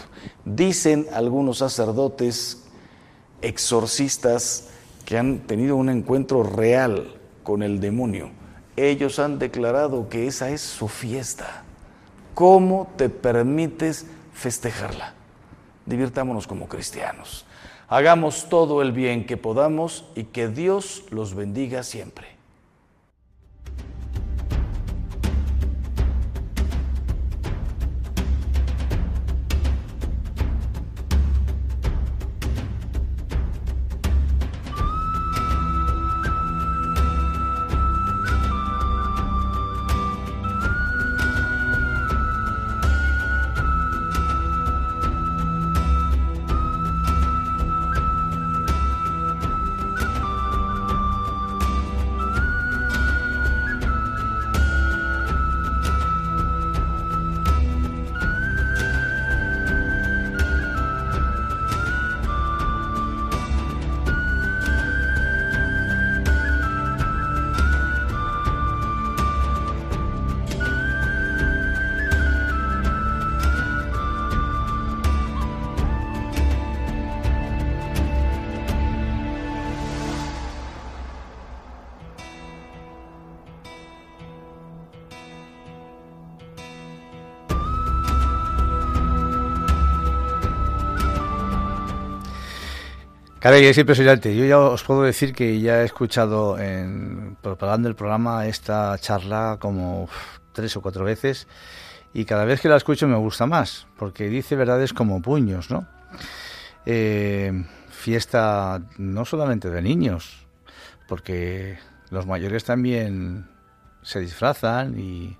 [0.45, 2.62] Dicen algunos sacerdotes,
[3.43, 4.69] exorcistas,
[5.05, 8.31] que han tenido un encuentro real con el demonio.
[8.77, 11.62] Ellos han declarado que esa es su fiesta.
[12.35, 15.15] ¿Cómo te permites festejarla?
[15.87, 17.47] Divirtámonos como cristianos.
[17.88, 22.36] Hagamos todo el bien que podamos y que Dios los bendiga siempre.
[93.47, 94.35] Caray, es impresionante.
[94.35, 99.59] Yo ya os puedo decir que ya he escuchado en propagando el programa esta charla
[99.61, 100.09] como
[100.53, 101.47] tres o cuatro veces
[102.13, 105.87] y cada vez que la escucho me gusta más porque dice verdades como puños, ¿no?
[106.87, 107.53] Eh,
[107.89, 110.45] fiesta no solamente de niños,
[111.07, 111.79] porque
[112.11, 113.47] los mayores también
[114.03, 115.39] se disfrazan y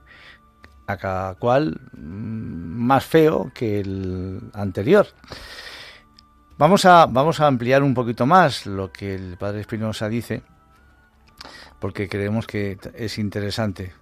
[0.87, 5.09] a cada cual mm, más feo que el anterior.
[6.59, 10.43] Vamos a, vamos a ampliar un poquito más lo que el padre Espinosa dice,
[11.79, 13.93] porque creemos que es interesante.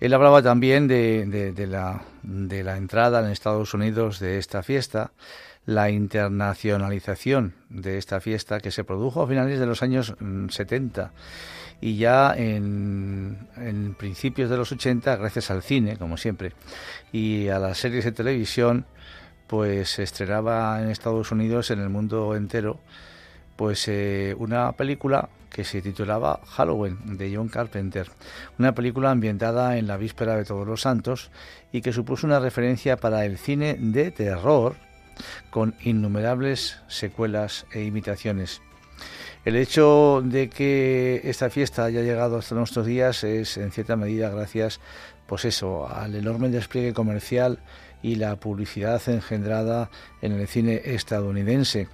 [0.00, 5.12] Él hablaba también de, la, de la entrada en Estados Unidos de esta fiesta,
[5.66, 10.14] la internacionalización de esta fiesta que se produjo a finales de los años
[10.48, 11.10] 70 mm,
[11.82, 16.54] y ya en, en principios de los 80 gracias al cine, como siempre,
[17.12, 18.86] y a las series de televisión
[19.52, 22.78] pues se estrenaba en Estados Unidos, en el mundo entero,
[23.54, 28.08] pues eh, una película que se titulaba Halloween de John Carpenter,
[28.58, 31.30] una película ambientada en la víspera de Todos los Santos
[31.70, 34.74] y que supuso una referencia para el cine de terror
[35.50, 38.62] con innumerables secuelas e imitaciones.
[39.44, 44.30] El hecho de que esta fiesta haya llegado hasta nuestros días es en cierta medida
[44.30, 44.80] gracias
[45.26, 47.58] pues eso, al enorme despliegue comercial
[48.02, 49.90] y la publicidad engendrada
[50.20, 51.88] en el cine estadounidense,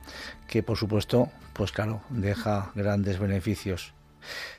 [0.46, 3.94] que por supuesto, pues claro, deja grandes beneficios.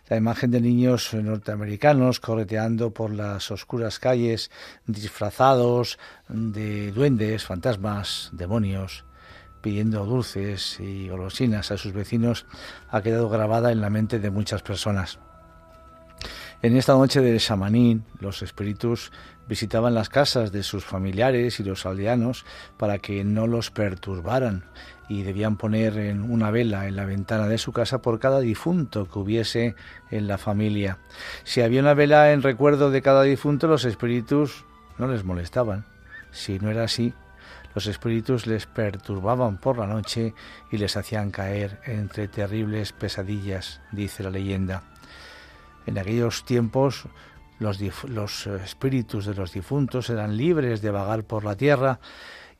[0.08, 4.52] La imagen de niños norteamericanos correteando por las oscuras calles,
[4.88, 9.06] disfrazados de duendes, fantasmas, demonios,
[9.62, 12.46] pidiendo dulces y golosinas a sus vecinos,
[12.90, 15.20] ha quedado grabada en la mente de muchas personas.
[16.62, 19.12] En esta noche de Shamanín, los espíritus
[19.50, 22.46] visitaban las casas de sus familiares y los aldeanos
[22.78, 24.64] para que no los perturbaran
[25.10, 29.18] y debían poner una vela en la ventana de su casa por cada difunto que
[29.18, 29.76] hubiese
[30.12, 31.00] en la familia.
[31.44, 34.66] Si había una vela en recuerdo de cada difunto, los espíritus
[35.00, 35.84] no les molestaban.
[36.30, 37.12] Si no era así,
[37.74, 40.36] los espíritus les perturbaban por la noche
[40.72, 44.84] y les hacían caer entre terribles pesadillas, dice la leyenda.
[45.88, 47.06] En aquellos tiempos
[47.60, 47.80] los,
[48.10, 52.00] los espíritus de los difuntos eran libres de vagar por la tierra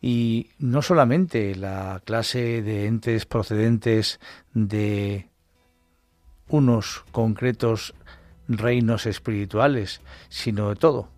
[0.02, 4.20] y no solamente la clase de entes procedentes
[4.54, 5.28] de
[6.48, 7.94] unos concretos
[8.48, 11.10] reinos espirituales, sino de todo.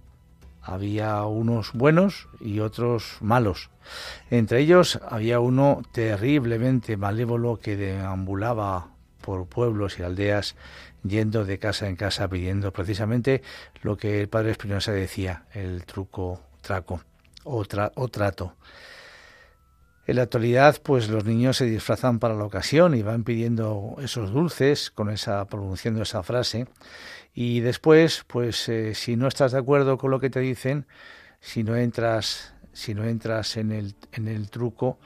[0.61, 3.69] Había unos buenos y otros malos.
[4.29, 8.89] Entre ellos había uno terriblemente malévolo que deambulaba
[9.21, 10.55] por pueblos y aldeas
[11.03, 13.41] yendo de casa en casa pidiendo precisamente
[13.81, 17.01] lo que el padre Espinosa decía, el truco traco
[17.43, 18.55] o, trato.
[20.07, 24.31] En la actualidad, pues los niños se disfrazan para la ocasión y van pidiendo esos
[24.31, 26.67] dulces con esa pronunciando esa frase
[27.33, 30.85] y después, pues eh, si no estás de acuerdo con lo que te dicen,
[31.39, 34.99] si no entras, si no entras en el en el truco,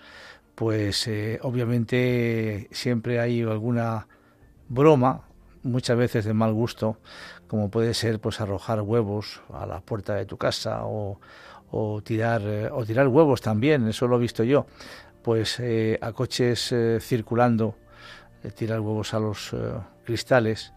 [0.56, 4.08] pues eh, obviamente siempre hay alguna
[4.70, 5.26] broma,
[5.66, 6.97] muchas veces de mal gusto,
[7.47, 11.20] como puede ser pues arrojar huevos a la puerta de tu casa o
[11.72, 14.66] o tirar, eh, o tirar huevos también, eso lo he visto yo,
[15.22, 17.76] pues eh, a coches eh, circulando,
[18.55, 19.55] tirar huevos a los
[20.03, 20.72] cristales,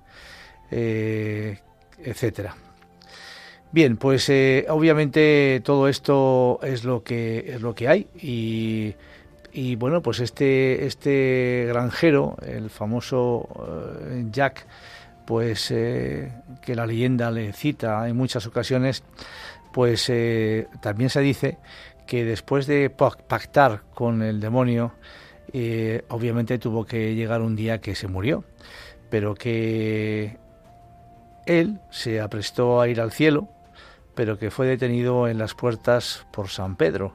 [0.71, 2.57] etcétera.
[3.71, 4.31] Bien, pues
[4.71, 8.95] obviamente todo esto es lo que es lo que hay y,
[9.59, 13.49] y bueno, pues este este granjero, el famoso
[14.31, 14.67] Jack,
[15.27, 19.03] pues que la leyenda le cita en muchas ocasiones,
[19.73, 21.59] pues eh, también se dice
[22.07, 24.95] que después de pactar con el demonio,
[25.53, 28.45] eh, obviamente tuvo que llegar un día que se murió,
[29.11, 30.39] pero que
[31.47, 33.49] él se aprestó a ir al cielo,
[34.15, 37.15] pero que fue detenido en las puertas por San Pedro,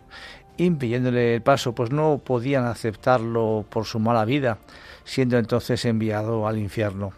[0.57, 4.57] impidiéndole el paso, pues no podían aceptarlo por su mala vida,
[5.03, 7.11] siendo entonces enviado al infierno.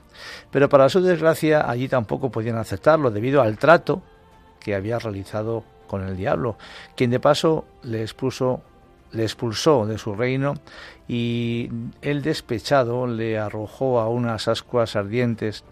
[0.52, 4.02] Pero para su desgracia allí tampoco podían aceptarlo debido al trato
[4.60, 6.58] que había realizado con el diablo,
[6.96, 8.62] quien de paso le expuso
[9.16, 10.56] le expulsó de su reino
[11.08, 11.70] y
[12.02, 15.64] el despechado le arrojó a unas ascuas ardientes,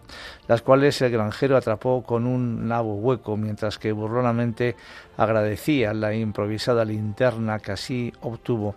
[0.47, 4.75] las cuales el granjero atrapó con un nabo hueco, mientras que burlonamente
[5.17, 8.75] agradecía la improvisada linterna que así obtuvo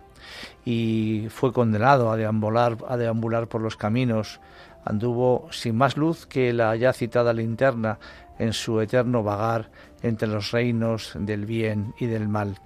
[0.65, 4.39] y fue condenado a deambular, a deambular por los caminos.
[4.85, 7.99] Anduvo sin más luz que la ya citada linterna
[8.39, 9.69] en su eterno vagar
[10.01, 12.59] entre los reinos del bien y del mal.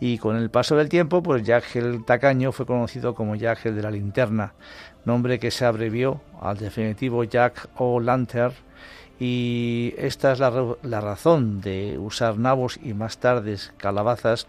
[0.00, 3.76] Y con el paso del tiempo, pues Jack el Tacaño fue conocido como Jack el
[3.76, 4.54] de la Linterna,
[5.04, 8.54] nombre que se abrevió al definitivo Jack o Lantern,
[9.24, 14.48] y esta es la, razón de usar nabos y más tarde calabazas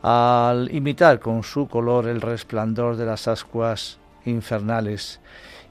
[0.00, 5.20] al imitar con su color el resplandor de las ascuas infernales.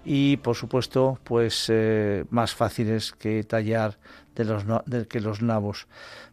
[0.05, 3.97] Y por supuesto pues eh, más fáciles que tallar
[4.35, 4.63] de los,
[5.09, 5.87] que los nabos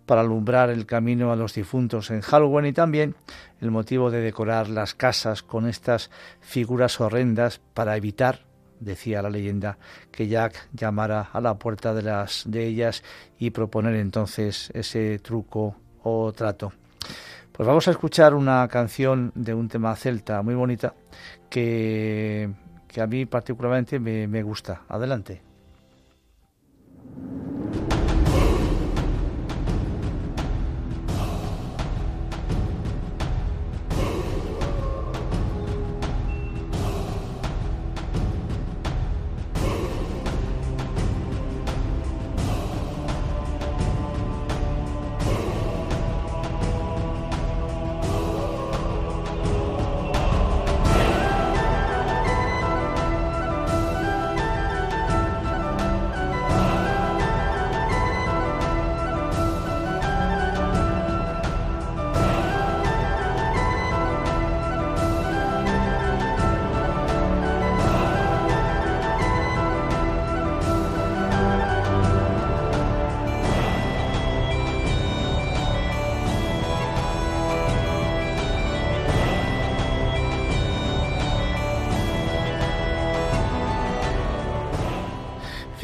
[0.07, 3.15] para alumbrar el camino a los difuntos en Halloween y también
[3.61, 8.41] el motivo de decorar las casas con estas figuras horrendas para evitar
[8.81, 9.79] decía la leyenda
[10.11, 13.03] que Jack llamara a la puerta de las de ellas
[13.39, 16.73] y proponer entonces ese truco o trato.
[17.53, 20.95] Pues vamos a escuchar una canción de un tema celta muy bonita
[21.49, 22.51] que
[22.95, 24.83] que a mí particularmente me, me gusta.
[24.89, 25.54] Adelante.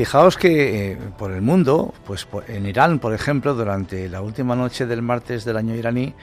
[0.00, 4.86] Fijaos que eh, por el mundo, pues en Irán, por ejemplo, durante la última noche
[4.86, 6.14] del martes del año iraní,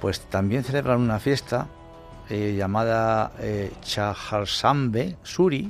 [0.00, 1.66] pues también celebran una fiesta
[2.30, 5.68] eh, llamada eh, Chaharsambe Suri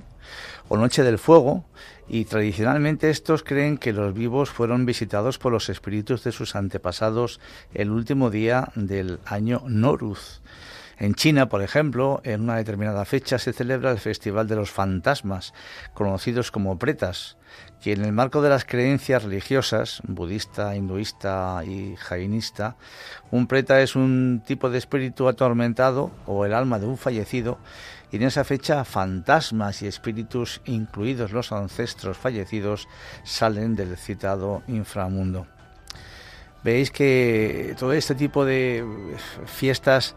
[0.68, 1.64] o Noche del Fuego,
[2.06, 7.40] y tradicionalmente estos creen que los vivos fueron visitados por los espíritus de sus antepasados
[7.72, 10.42] el último día del año Noruz.
[10.98, 15.52] En China, por ejemplo, en una determinada fecha se celebra el Festival de los Fantasmas,
[15.92, 17.36] conocidos como pretas,
[17.80, 22.76] que en el marco de las creencias religiosas, budista, hinduista y jainista,
[23.30, 27.58] un preta es un tipo de espíritu atormentado o el alma de un fallecido,
[28.12, 32.88] y en esa fecha fantasmas y espíritus, incluidos los ancestros fallecidos,
[33.24, 35.48] salen del citado inframundo.
[36.62, 38.82] Veis que todo este tipo de
[39.44, 40.14] fiestas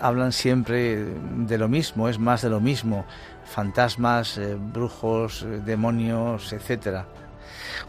[0.00, 3.04] hablan siempre de lo mismo, es más de lo mismo,
[3.44, 7.06] fantasmas, eh, brujos, eh, demonios, etcétera.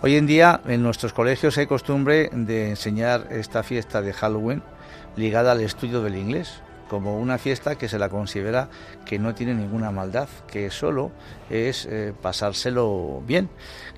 [0.02, 4.62] Hoy en día en nuestros colegios hay costumbre de enseñar esta fiesta de Halloween
[5.16, 8.70] ligada al estudio del inglés, como una fiesta que se la considera
[9.06, 11.12] que no tiene ninguna maldad, que solo
[11.50, 13.50] es eh, pasárselo bien,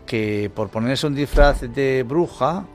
[0.05, 2.65] que por ponerse un disfraz de bruja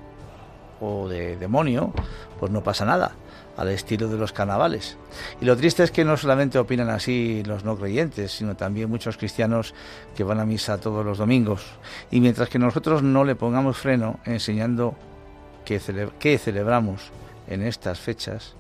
[0.81, 1.93] o de demonio,
[2.39, 3.13] pues no pasa nada
[3.57, 4.97] al estilo de los carnavales.
[5.41, 9.17] Y lo triste es que no solamente opinan así los no creyentes, sino también muchos
[9.17, 9.75] cristianos
[10.15, 11.65] que van a misa todos los domingos.
[12.11, 14.97] Y mientras que nosotros no le pongamos freno enseñando
[15.65, 15.79] que,
[16.39, 17.11] celebramos
[17.47, 18.55] en estas fechas,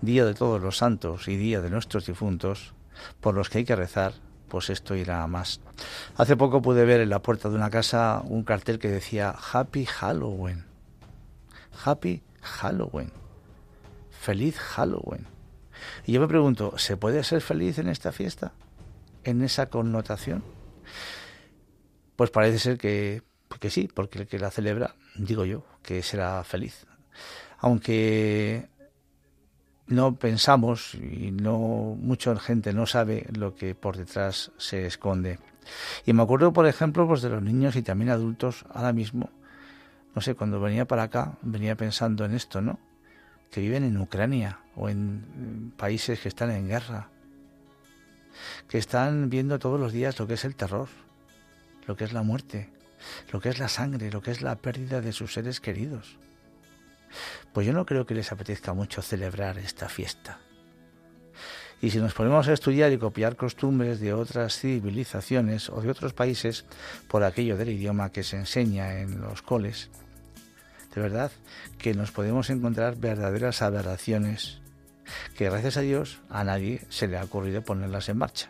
[0.00, 2.74] Día de todos los santos y Día de nuestros difuntos,
[3.20, 4.14] por los que hay que rezar,
[4.48, 5.60] pues esto irá más.
[6.16, 9.86] Hace poco pude ver en la puerta de una casa un cartel que decía Happy
[9.86, 10.64] Halloween.
[11.84, 13.21] Happy Halloween
[14.22, 15.26] feliz Halloween.
[16.06, 18.52] Y yo me pregunto, ¿se puede ser feliz en esta fiesta?
[19.24, 20.44] ¿En esa connotación?
[22.14, 23.22] Pues parece ser que,
[23.58, 26.86] que sí, porque el que la celebra, digo yo, que será feliz.
[27.58, 28.68] Aunque
[29.88, 31.58] no pensamos y no
[31.98, 35.40] mucha gente no sabe lo que por detrás se esconde.
[36.06, 39.30] Y me acuerdo, por ejemplo, pues de los niños y también adultos ahora mismo.
[40.14, 42.78] No sé, cuando venía para acá, venía pensando en esto, ¿no?
[43.52, 47.10] Que viven en Ucrania o en países que están en guerra,
[48.66, 50.88] que están viendo todos los días lo que es el terror,
[51.86, 52.70] lo que es la muerte,
[53.30, 56.16] lo que es la sangre, lo que es la pérdida de sus seres queridos.
[57.52, 60.40] Pues yo no creo que les apetezca mucho celebrar esta fiesta.
[61.82, 66.14] Y si nos ponemos a estudiar y copiar costumbres de otras civilizaciones o de otros
[66.14, 66.64] países
[67.08, 69.90] por aquello del idioma que se enseña en los coles,
[70.94, 71.32] de verdad
[71.78, 74.60] que nos podemos encontrar verdaderas aberraciones
[75.36, 78.48] que gracias a Dios a nadie se le ha ocurrido ponerlas en marcha.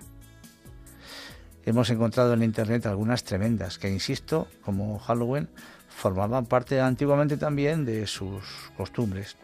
[1.65, 5.49] Hemos encontrado en Internet algunas tremendas que, insisto, como Halloween,
[5.89, 8.43] formaban parte antiguamente también de sus
[8.77, 9.37] costumbres.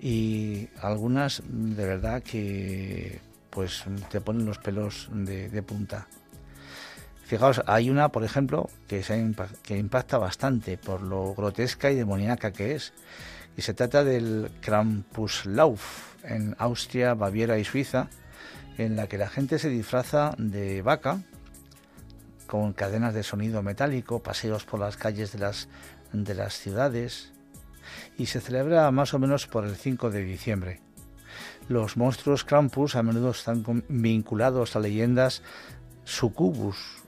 [0.00, 3.20] Y algunas de verdad que
[3.50, 6.08] pues te ponen los pelos de, de punta.
[7.24, 12.52] Fijaos, hay una, por ejemplo, que, se que impacta bastante por lo grotesca y demoníaca
[12.52, 12.92] que es.
[13.56, 18.08] Y se trata del Krampuslauf en Austria, Baviera y Suiza,
[18.76, 21.22] en la que la gente se disfraza de vaca
[22.46, 25.68] con cadenas de sonido metálico, paseos por las calles de las,
[26.12, 27.32] de las ciudades
[28.18, 30.80] y se celebra más o menos por el 5 de diciembre.
[31.68, 35.42] Los monstruos Krampus a menudo están vinculados a leyendas
[36.04, 37.03] sucubus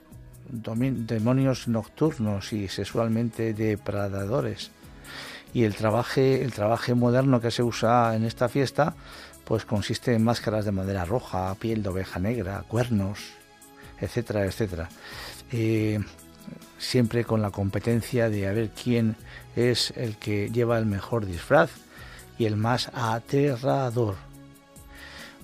[0.49, 4.71] demonios nocturnos y sexualmente depredadores.
[5.53, 8.95] Y el trabajo, el trabajo moderno que se usa en esta fiesta
[9.47, 13.19] pues consiste en máscaras de madera roja, piel de oveja negra, cuernos,
[14.01, 14.89] etcétera, etcétera.
[15.53, 15.99] Eh,
[16.77, 19.15] siempre con la competencia de a ver quién
[19.55, 21.71] es el que lleva el mejor disfraz
[22.37, 24.26] y el más aterrador.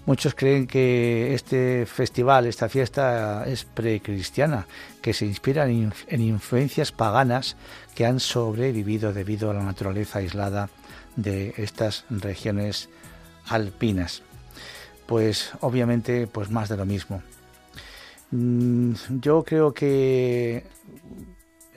[0.06, 4.68] Muchos creen que este festival, esta fiesta es precristiana,
[5.02, 7.56] que se inspira en, influencias paganas
[7.96, 10.70] que han sobrevivido debido a la naturaleza aislada
[11.16, 12.90] de estas regiones
[13.48, 14.24] alpinas.
[15.06, 17.24] Pues obviamente, pues más de lo mismo.
[18.32, 20.66] Mm, yo creo que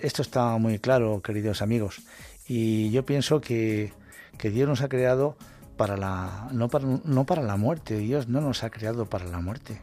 [0.00, 2.02] esto está muy claro, queridos amigos,
[2.48, 3.92] y yo pienso que,
[4.36, 5.36] que Dios nos ha creado
[5.76, 7.98] para la, no, para, no para la muerte.
[7.98, 9.80] Dios no nos ha creado para la muerte.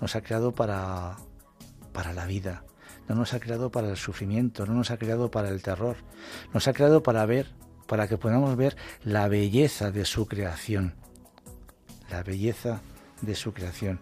[0.00, 1.16] Nos ha creado para,
[1.92, 2.64] para la vida.
[3.08, 4.66] No nos ha creado para el sufrimiento.
[4.66, 5.96] No nos ha creado para el terror.
[6.54, 7.48] Nos ha creado para ver,
[7.86, 10.94] para que podamos ver la belleza de su creación.
[12.10, 12.80] La belleza
[13.20, 14.00] de su creación.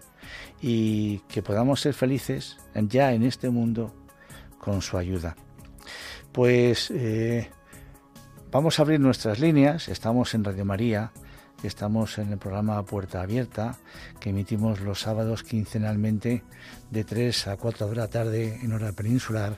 [0.61, 3.94] Y que podamos ser felices ya en este mundo
[4.59, 5.36] con su ayuda.
[6.32, 7.50] Pues eh,
[8.51, 11.12] vamos a abrir nuestras líneas, estamos en Radio María,
[11.62, 13.76] estamos en el programa Puerta Abierta,
[14.20, 16.42] que emitimos los sábados quincenalmente
[16.90, 19.57] de 3 a 4 de la tarde en hora peninsular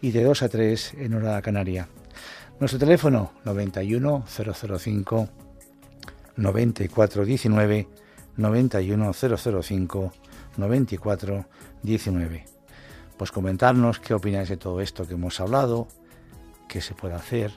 [0.00, 1.88] y de 2 a 3 en hora canaria.
[2.60, 5.28] Nuestro teléfono 91 005
[6.36, 7.88] 9419
[8.36, 10.12] 91 005
[10.56, 12.44] 9419.
[13.16, 15.88] Pues comentarnos qué opináis de todo esto que hemos hablado,
[16.68, 17.52] qué se puede hacer,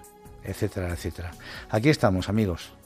[0.49, 1.31] etcétera, etcétera.
[1.69, 2.78] Aquí estamos, amigos.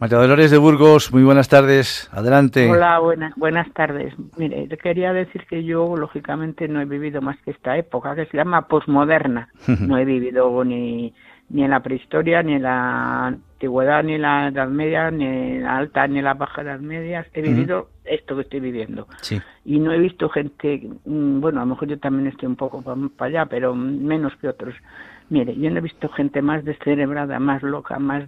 [0.00, 2.08] María Dolores de Burgos, muy buenas tardes.
[2.10, 2.70] Adelante.
[2.70, 4.14] Hola, buenas, buenas tardes.
[4.38, 8.38] Mire, quería decir que yo, lógicamente, no he vivido más que esta época, que se
[8.38, 9.50] llama posmoderna.
[9.78, 11.12] no he vivido ni,
[11.50, 15.64] ni en la prehistoria, ni en la antigüedad, ni en la Edad Media, ni en
[15.64, 17.26] la alta, ni en la baja Edad Media.
[17.34, 19.06] He vivido esto que estoy viviendo.
[19.20, 19.38] Sí.
[19.66, 22.80] Y no he visto gente, mm, bueno, a lo mejor yo también estoy un poco
[22.82, 24.74] para allá, pero menos que otros.
[25.28, 28.24] Mire, yo no he visto gente más descerebrada, más loca, más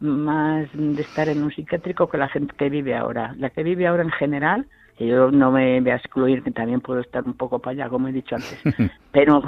[0.00, 3.34] más de estar en un psiquiátrico que la gente que vive ahora.
[3.38, 4.66] La que vive ahora en general,
[4.98, 7.88] y yo no me voy a excluir, que también puedo estar un poco para allá,
[7.88, 8.58] como he dicho antes,
[9.12, 9.42] pero,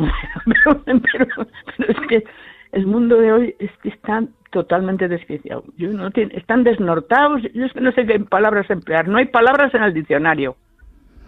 [0.44, 1.46] pero,
[1.88, 2.24] es que
[2.72, 5.64] el mundo de hoy es que está totalmente desquiciado.
[5.76, 9.26] Yo no tiene, están desnortados, yo es que no sé qué palabras emplear, no hay
[9.26, 10.56] palabras en el diccionario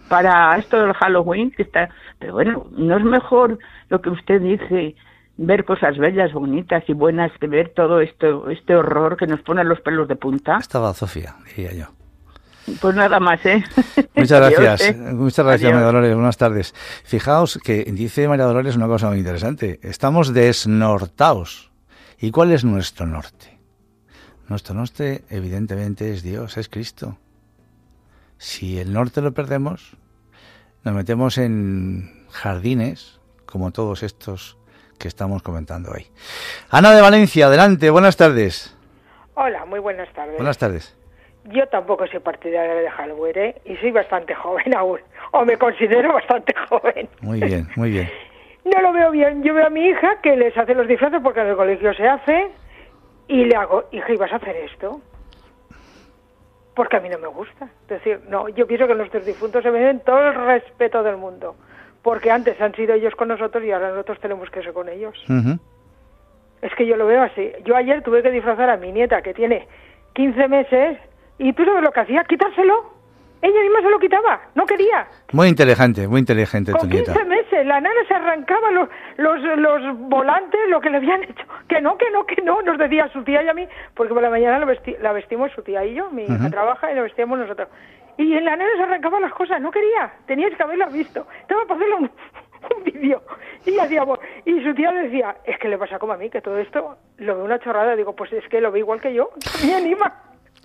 [0.09, 3.59] para esto del Halloween, que está, pero bueno, no es mejor
[3.91, 4.97] lo que usted dice,
[5.37, 9.65] ver cosas bellas, bonitas y buenas, que ver todo esto, este horror que nos pone
[9.65, 10.59] los pelos de punta.
[10.59, 11.87] Estaba Sofía, diría yo.
[12.81, 13.65] Pues nada más, ¿eh?
[14.15, 14.81] Muchas gracias.
[14.83, 14.95] ¿eh?
[14.95, 16.15] Muchas gracias, María Dolores.
[16.15, 16.75] Buenas tardes.
[17.05, 19.81] Fijaos que dice María Dolores una cosa muy interesante.
[19.83, 21.71] Estamos desnortados.
[22.19, 23.59] ¿Y cuál es nuestro norte?
[24.49, 27.19] Nuestro norte, evidentemente, es Dios, es Cristo.
[28.37, 29.97] Si el norte lo perdemos,
[30.85, 34.59] nos metemos en jardines, como todos estos
[35.01, 36.07] que estamos comentando hoy.
[36.71, 38.77] Ana de Valencia, adelante, buenas tardes.
[39.35, 40.37] Hola, muy buenas tardes.
[40.37, 40.95] Buenas tardes.
[41.45, 43.63] Yo tampoco soy partidaria de Halloween ¿eh?
[43.65, 45.01] y soy bastante joven aún,
[45.33, 47.09] o me considero bastante joven.
[47.23, 48.11] Muy bien, muy bien.
[48.65, 49.43] no lo veo bien.
[49.43, 52.07] Yo veo a mi hija que les hace los disfraces porque en el colegio se
[52.07, 52.51] hace
[53.27, 55.01] y le hago, hija, ¿y vas a hacer esto?
[56.75, 57.65] Porque a mí no me gusta.
[57.83, 61.57] Es decir, no, yo pienso que nuestros difuntos se merecen todo el respeto del mundo
[62.03, 65.15] porque antes han sido ellos con nosotros y ahora nosotros tenemos que ser con ellos.
[66.63, 67.53] Es que yo lo veo así.
[67.65, 69.67] Yo ayer tuve que disfrazar a mi nieta que tiene
[70.15, 70.99] 15 meses
[71.39, 73.01] y tú sabes lo que hacía, quitárselo.
[73.43, 75.07] Ella misma se lo quitaba, no quería.
[75.33, 77.15] Muy inteligente, muy inteligente Con tu nieta.
[77.15, 81.47] 15 meses, la nana se arrancaba los, los, los volantes, lo que le habían hecho.
[81.67, 84.23] Que no, que no, que no, nos decía su tía y a mí, porque por
[84.23, 87.69] la mañana la vestimos su tía y yo, mi hija trabaja y la vestíamos nosotros.
[88.21, 91.27] Y en la nena se arrancaban las cosas, no quería, tenías que haberlo visto.
[91.41, 91.97] Estaba para hacerlo
[92.77, 93.23] un, vídeo.
[93.65, 96.59] Y hacíamos, y su tía decía, es que le pasa como a mí, que todo
[96.59, 97.97] esto lo ve una chorrada.
[97.97, 99.31] Digo, pues es que lo ve igual que yo,
[99.65, 100.23] me anima.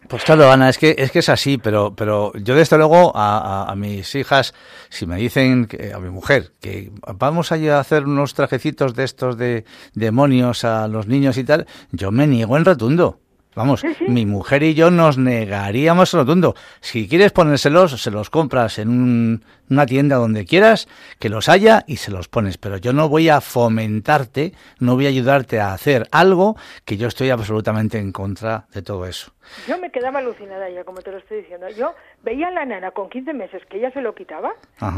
[0.09, 3.71] Pues claro, Ana, es que es que es así, pero pero yo desde luego a,
[3.71, 4.53] a, mis hijas,
[4.89, 9.37] si me dicen, que, a mi mujer, que vamos a hacer unos trajecitos de estos
[9.37, 13.19] de demonios a los niños y tal, yo me niego en rotundo.
[13.55, 16.55] Vamos, mi mujer y yo nos negaríamos rotundo.
[16.81, 20.87] Si quieres ponérselos, se los compras en una tienda donde quieras,
[21.19, 22.57] que los haya y se los pones.
[22.57, 27.07] Pero yo no voy a fomentarte, no voy a ayudarte a hacer algo que yo
[27.07, 29.31] estoy absolutamente en contra de todo eso.
[29.67, 31.69] Yo me quedaba alucinada ya, como te lo estoy diciendo.
[31.69, 31.93] Yo
[32.23, 34.53] veía a la nana con 15 meses que ella se lo quitaba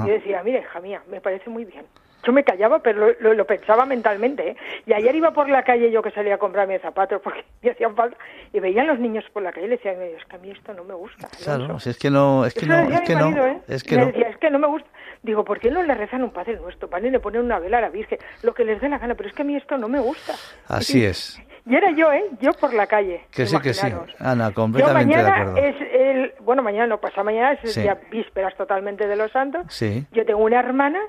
[0.05, 1.85] y decía, mire, hija mía, me parece muy bien.
[2.25, 4.49] Yo me callaba, pero lo, pensaba mentalmente.
[4.49, 4.57] ¿eh?
[4.85, 7.95] Y ayer iba por la calle yo que salía a comprarme zapatos porque me hacían
[7.95, 8.17] falta
[8.53, 10.51] y veía a los niños por la calle y le decía, es que a mí
[10.51, 11.27] esto no me gusta.
[11.43, 13.61] Claro, es que no, es que no, es que no, ¿eh?
[13.67, 14.05] es que no.
[14.07, 14.89] Decía, es que no me gusta.
[15.23, 16.87] Digo, ¿por qué no le rezan un Padre Nuestro?
[16.87, 19.15] Van y le ponen una vela a la Virgen, lo que les dé la gana,
[19.15, 20.33] pero es que a mí esto no me gusta.
[20.67, 21.41] Así es.
[21.65, 22.23] Y era yo, ¿eh?
[22.39, 23.25] Yo por la calle.
[23.31, 23.87] Que sí, que sí.
[24.19, 25.67] Ana, completamente yo mañana de acuerdo.
[25.67, 29.65] Es el, bueno, mañana no pasa, mañana es el día vísperas totalmente de los santos.
[29.69, 30.05] Sí.
[30.11, 30.99] Yo tengo una hermana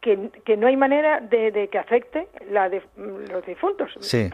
[0.00, 3.92] que, que no hay manera de, de que afecte la de los difuntos.
[4.00, 4.30] Sí.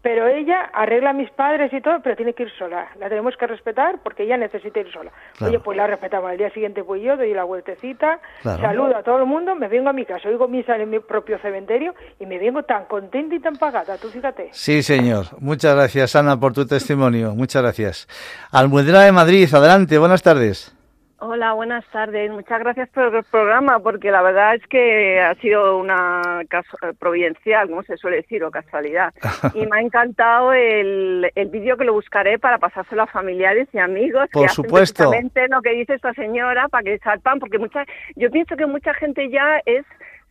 [0.00, 2.88] Pero ella arregla a mis padres y todo, pero tiene que ir sola.
[3.00, 5.10] La tenemos que respetar porque ella necesita ir sola.
[5.40, 6.30] Oye, pues la respetamos.
[6.30, 9.88] Al día siguiente voy yo, doy la vueltecita, saludo a todo el mundo, me vengo
[9.88, 13.40] a mi casa, oigo misa en mi propio cementerio y me vengo tan contenta y
[13.40, 13.98] tan pagada.
[13.98, 14.50] Tú fíjate.
[14.52, 15.26] Sí, señor.
[15.40, 17.34] Muchas gracias, Ana, por tu testimonio.
[17.34, 18.08] Muchas gracias.
[18.52, 19.98] Almudena de Madrid, adelante.
[19.98, 20.77] Buenas tardes.
[21.20, 22.30] Hola, buenas tardes.
[22.30, 27.68] Muchas gracias por el programa, porque la verdad es que ha sido una eh, providencial,
[27.68, 29.12] como se suele decir, o casualidad.
[29.54, 33.78] Y me ha encantado el, el vídeo que lo buscaré para pasárselo a familiares y
[33.78, 34.28] amigos.
[34.32, 35.10] Por que supuesto.
[35.10, 38.94] Hacen lo que dice esta señora para que salpan, porque mucha, yo pienso que mucha
[38.94, 39.84] gente ya es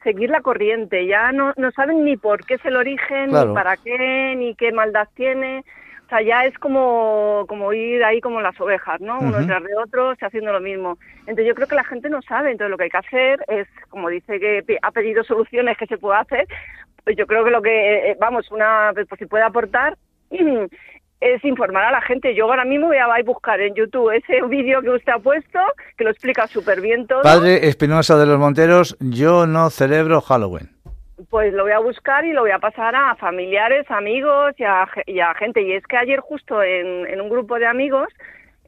[0.04, 3.76] seguir la corriente, ya no, no saben ni por qué es el origen, ni para
[3.76, 5.66] qué, ni qué maldad tiene.
[6.08, 9.20] O sea, ya es como, como ir ahí como las ovejas, ¿no?
[9.20, 10.98] Uno detrás de otro, haciendo lo mismo.
[11.20, 13.68] Entonces yo creo que la gente no sabe, entonces lo que hay que hacer es,
[13.90, 16.48] como dice que ha pedido soluciones que se puede hacer,
[17.04, 19.98] pues yo creo que lo que, eh, vamos, una, pues si puede aportar,
[21.20, 22.34] es informar a la gente.
[22.34, 25.60] Yo ahora mismo voy a, a buscar en YouTube ese vídeo que usted ha puesto,
[25.98, 27.24] que lo explica súper bien todo.
[27.24, 30.77] Padre Espinosa de los Monteros, yo no celebro Halloween
[31.38, 34.88] pues lo voy a buscar y lo voy a pasar a familiares, amigos y a,
[35.38, 35.62] gente.
[35.62, 38.08] Y es que ayer justo en, un grupo de amigos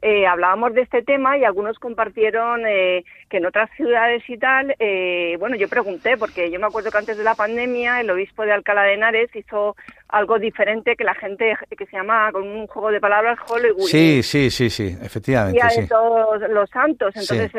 [0.02, 4.74] eh, hablábamos de este tema y algunos compartieron eh, que en otras ciudades y tal,
[4.78, 8.44] eh, bueno, yo pregunté, porque yo me acuerdo que antes de la pandemia el obispo
[8.44, 9.76] de Alcalá de Henares hizo
[10.08, 13.86] algo diferente que la gente, que se llama con un juego de palabras Hollywood.
[13.86, 15.60] Sí, sí, sí, sí, efectivamente.
[15.62, 17.52] Y a todos los santos, entonces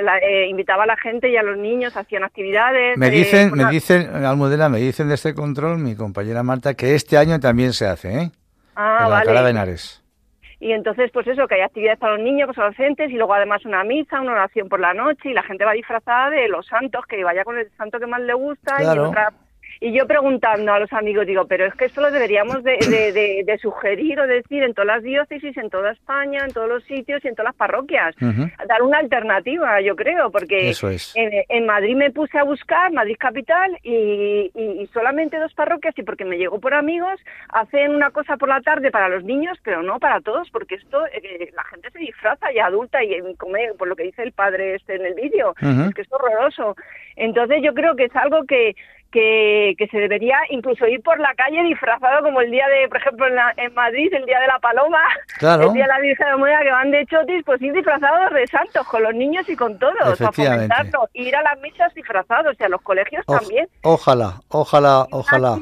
[0.49, 2.97] invitaba a la gente y a los niños, hacían actividades.
[2.97, 7.17] Me dicen, me dicen, Almudena, me dicen de este control, mi compañera Marta, que este
[7.17, 8.31] año también se hace, ¿eh?
[8.75, 10.00] Ah, en Alcalá de Henares.
[10.61, 13.33] Y entonces, pues eso, que hay actividades para los niños, para los adolescentes, y luego
[13.33, 16.67] además una misa, una oración por la noche, y la gente va disfrazada de los
[16.67, 19.33] santos, que vaya con el santo que más le gusta, y otra
[19.83, 22.77] y yo preguntando a los amigos, digo, pero es que esto lo deberíamos de,
[23.43, 27.25] de, sugerir o decir en todas las diócesis, en toda España, en todos los sitios
[27.25, 28.15] y en todas las parroquias.
[28.19, 30.71] Dar una alternativa, yo creo, porque
[31.15, 36.37] en, Madrid me puse a buscar, Madrid capital, y, solamente dos parroquias, y porque me
[36.37, 37.19] llegó por amigos,
[37.49, 41.07] hacen una cosa por la tarde para los niños, pero no para todos, porque esto,
[41.07, 44.75] eh, la gente se disfraza ya adulta y come, por lo que dice el padre
[44.75, 46.75] este en el vídeo, es que es horroroso.
[47.15, 48.75] Entonces yo creo que es algo que
[49.11, 52.97] que, que, se debería incluso ir por la calle disfrazado como el día de, por
[52.97, 55.01] ejemplo, en, en Madrid, el día de la paloma,
[55.41, 58.47] el día de la Virgen de Moya, que van de chotis, pues ir disfrazados de
[58.47, 61.09] santos, con los niños y con todos, a fomentarlo.
[61.13, 63.67] Ir a las misas disfrazados, y a los colegios también.
[63.83, 65.59] Ojalá, ojalá, ojalá.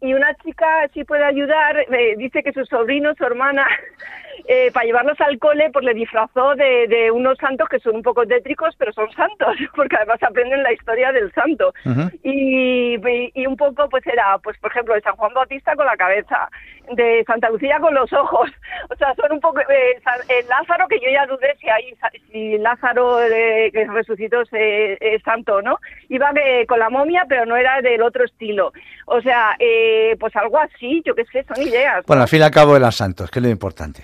[0.00, 3.66] y una chica sí puede ayudar, eh, dice que su sobrino, su hermana,
[4.48, 8.02] eh, para llevarlos al cole, pues le disfrazó de, de, unos santos que son un
[8.02, 11.72] poco tétricos, pero son santos, porque además aprenden la historia del santo.
[12.24, 12.88] Y
[13.34, 16.48] y, un poco pues era, pues por ejemplo, de San Juan Bautista con la cabeza,
[16.92, 18.50] de Santa Lucía con los ojos,
[18.90, 21.94] o sea, son un poco, eh, el Lázaro que yo ya dudé si, hay,
[22.30, 25.78] si Lázaro eh, que resucitó es santo, ¿no?
[26.08, 26.32] Iba
[26.66, 28.72] con la momia, pero no era del otro estilo,
[29.06, 32.04] o sea, eh, pues algo así, yo qué sé, son ideas.
[32.06, 34.02] Bueno, al fin y al cabo eran santos, que es lo importante.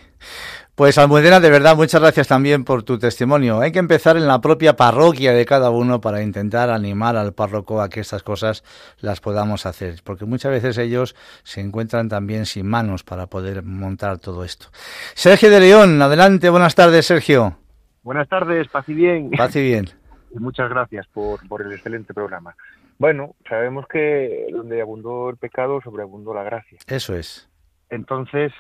[0.75, 3.61] Pues Almudena, de verdad, muchas gracias también por tu testimonio.
[3.61, 7.81] Hay que empezar en la propia parroquia de cada uno para intentar animar al párroco
[7.81, 8.65] a que estas cosas
[8.99, 11.15] las podamos hacer, porque muchas veces ellos
[11.45, 14.67] se encuentran también sin manos para poder montar todo esto.
[15.15, 17.57] Sergio de León, adelante, buenas tardes, Sergio.
[18.03, 19.31] Buenas tardes, paz y bien.
[19.31, 19.89] Paz y bien.
[20.35, 22.57] Y muchas gracias por, por el excelente programa.
[22.99, 26.79] Bueno, sabemos que donde abundó el pecado, sobreabundó la gracia.
[26.89, 27.49] Eso es.
[27.91, 28.53] Entonces,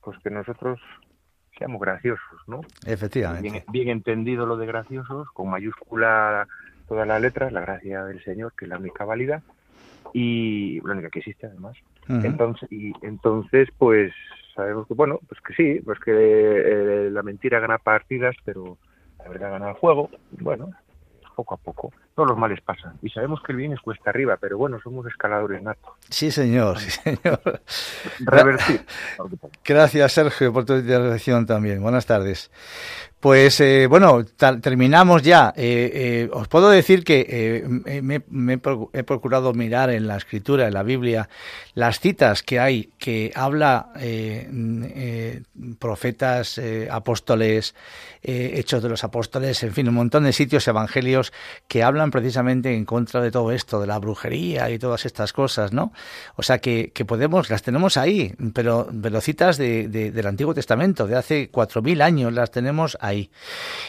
[0.00, 0.80] pues que nosotros
[1.58, 2.60] seamos graciosos, ¿no?
[2.86, 3.64] Efectivamente.
[3.68, 6.46] Bien, entendido lo de graciosos, con mayúscula
[6.86, 9.42] todas las letras, la gracia del Señor, que es la única válida,
[10.14, 11.76] y la única que existe además.
[12.08, 14.12] Entonces, y entonces, pues
[14.54, 18.78] sabemos que, bueno, pues que sí, pues que eh, la mentira gana partidas, pero
[19.18, 20.08] la verdad gana el juego.
[20.30, 20.70] Bueno,
[21.36, 21.92] poco a poco.
[22.18, 22.94] Todos los males pasan.
[23.00, 25.92] Y sabemos que el bien es cuesta arriba, pero bueno, somos escaladores natos.
[26.10, 27.60] Sí, señor, sí, señor.
[28.18, 28.84] Revertir.
[29.64, 31.80] Gracias, Sergio, por tu intervención también.
[31.80, 32.50] Buenas tardes.
[33.20, 34.24] Pues eh, bueno,
[34.60, 35.52] terminamos ya.
[35.56, 37.64] Eh, eh, os puedo decir que
[38.00, 38.22] me,
[38.92, 41.28] he procurado mirar en la escritura, en la Biblia,
[41.74, 43.90] las citas que hay que habla
[45.80, 46.60] profetas,
[46.90, 47.74] apóstoles,
[48.22, 51.32] hechos de los apóstoles, en fin, un montón de sitios evangelios
[51.66, 55.72] que hablan precisamente en contra de todo esto, de la brujería y todas estas cosas,
[55.72, 55.92] ¿no?
[56.36, 61.16] O sea que, podemos, las tenemos ahí, pero, pero citas de, del Antiguo Testamento, de
[61.16, 63.30] hace cuatro mil años, las tenemos ahí ahí.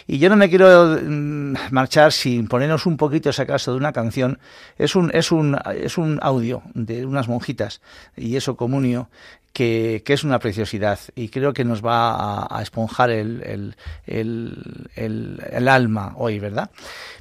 [0.08, 3.94] Y yo no me quiero mm, marchar sin ponernos un poquito, si acaso, de una
[3.94, 4.40] canción.
[4.78, 7.82] Es un, es un, es un audio de unas monjitas
[8.16, 9.10] y eso comunio
[9.54, 13.76] que, es una preciosidad y creo que nos va a, esponjar el,
[14.06, 16.72] el, el, alma hoy, ¿verdad?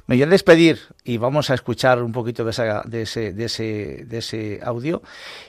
[0.07, 3.45] Me voy a despedir y vamos a escuchar un poquito de, esa, de, ese, de,
[3.45, 5.01] ese, de ese audio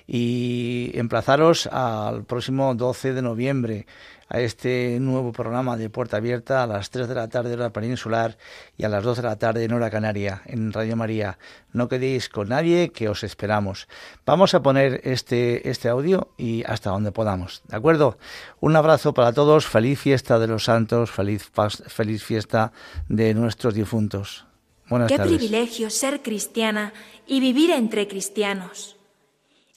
[0.07, 3.87] y emplazaros al próximo 12 de noviembre
[4.31, 8.39] a este nuevo programa de Puerta Abierta a las 3 de la tarde hora peninsular
[8.78, 11.37] y a las 2 de la tarde en hora canaria en Radio María.
[11.72, 13.89] No quedéis con nadie que os esperamos.
[14.24, 17.62] Vamos a poner este, este audio y hasta donde podamos.
[17.66, 18.18] ¿De acuerdo?
[18.61, 19.66] Un abrazo para todos.
[19.66, 21.11] Feliz fiesta de los santos.
[21.11, 21.51] Feliz,
[21.89, 22.72] feliz fiesta
[23.09, 24.47] de nuestros difuntos.
[24.89, 26.93] Buenas Qué privilegio ser cristiana
[27.26, 28.97] y vivir entre cristianos.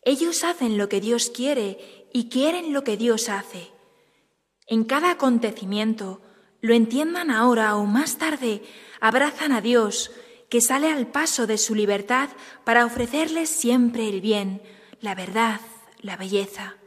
[0.03, 1.79] Ellos hacen lo que Dios quiere
[2.13, 3.72] y quieren lo que Dios hace.
[4.73, 6.19] En cada acontecimiento,
[6.59, 8.63] lo entiendan ahora o más tarde,
[8.99, 10.09] abrazan a Dios,
[10.49, 12.29] que sale al paso de su libertad
[12.63, 14.63] para ofrecerles siempre el bien,
[14.99, 15.61] la verdad,
[16.01, 16.77] la belleza.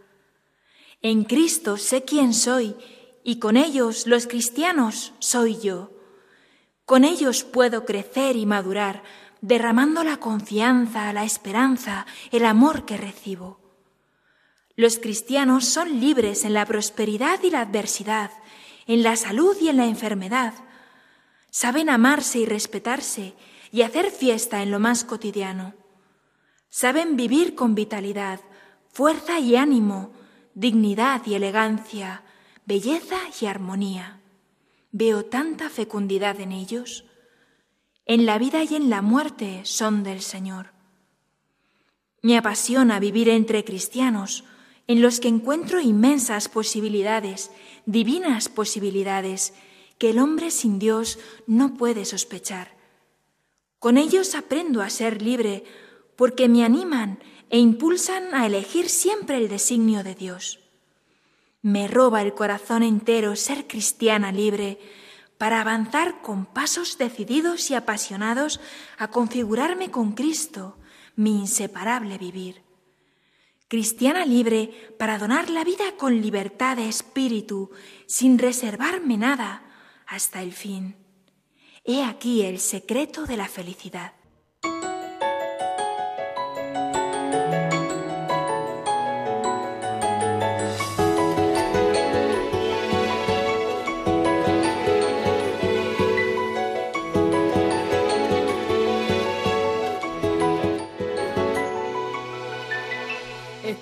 [1.00, 2.74] En Cristo sé quién soy
[3.22, 5.92] y con ellos, los cristianos, soy yo.
[6.86, 9.04] Con ellos puedo crecer y madurar,
[9.42, 13.65] derramando la confianza, la esperanza, el amor que recibo.
[14.76, 18.30] Los cristianos son libres en la prosperidad y la adversidad,
[18.86, 20.52] en la salud y en la enfermedad.
[21.50, 23.34] Saben amarse y respetarse
[23.72, 25.74] y hacer fiesta en lo más cotidiano.
[26.68, 28.40] Saben vivir con vitalidad,
[28.92, 30.12] fuerza y ánimo,
[30.54, 32.22] dignidad y elegancia,
[32.66, 34.20] belleza y armonía.
[34.92, 37.06] Veo tanta fecundidad en ellos.
[38.04, 40.72] En la vida y en la muerte son del Señor.
[42.20, 44.44] Me apasiona vivir entre cristianos,
[44.86, 47.50] en los que encuentro inmensas posibilidades,
[47.86, 49.52] divinas posibilidades,
[49.98, 52.76] que el hombre sin Dios no puede sospechar.
[53.78, 55.64] Con ellos aprendo a ser libre
[56.16, 57.18] porque me animan
[57.50, 60.60] e impulsan a elegir siempre el designio de Dios.
[61.62, 64.78] Me roba el corazón entero ser cristiana libre
[65.38, 68.60] para avanzar con pasos decididos y apasionados
[68.98, 70.76] a configurarme con Cristo,
[71.16, 72.65] mi inseparable vivir
[73.68, 77.70] cristiana libre para donar la vida con libertad de espíritu,
[78.06, 79.62] sin reservarme nada
[80.06, 80.96] hasta el fin.
[81.84, 84.15] He aquí el secreto de la felicidad.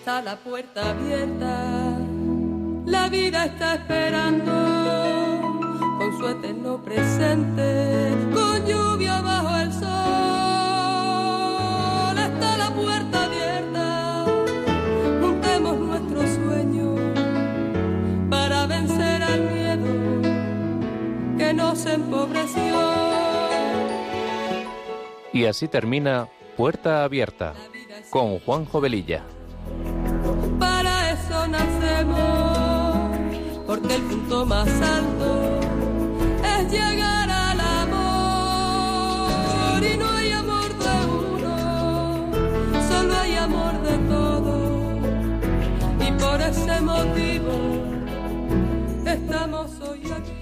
[0.06, 1.96] La puerta abierta,
[2.84, 4.52] la vida está esperando
[5.98, 9.88] con su eterno presente, con lluvia bajo el sol.
[12.18, 14.26] Está la puerta abierta,
[15.22, 17.00] juntemos nuestros sueños
[18.28, 19.86] para vencer al miedo
[21.38, 22.92] que nos empobreció.
[25.32, 26.28] Y así termina
[26.58, 27.54] Puerta Abierta
[28.10, 29.24] con Juan Jovelilla
[34.46, 35.58] más alto
[36.44, 42.30] es llegar al amor y no hay amor de uno,
[42.88, 45.00] solo hay amor de todos
[45.98, 47.52] y por ese motivo
[49.06, 50.33] estamos hoy aquí.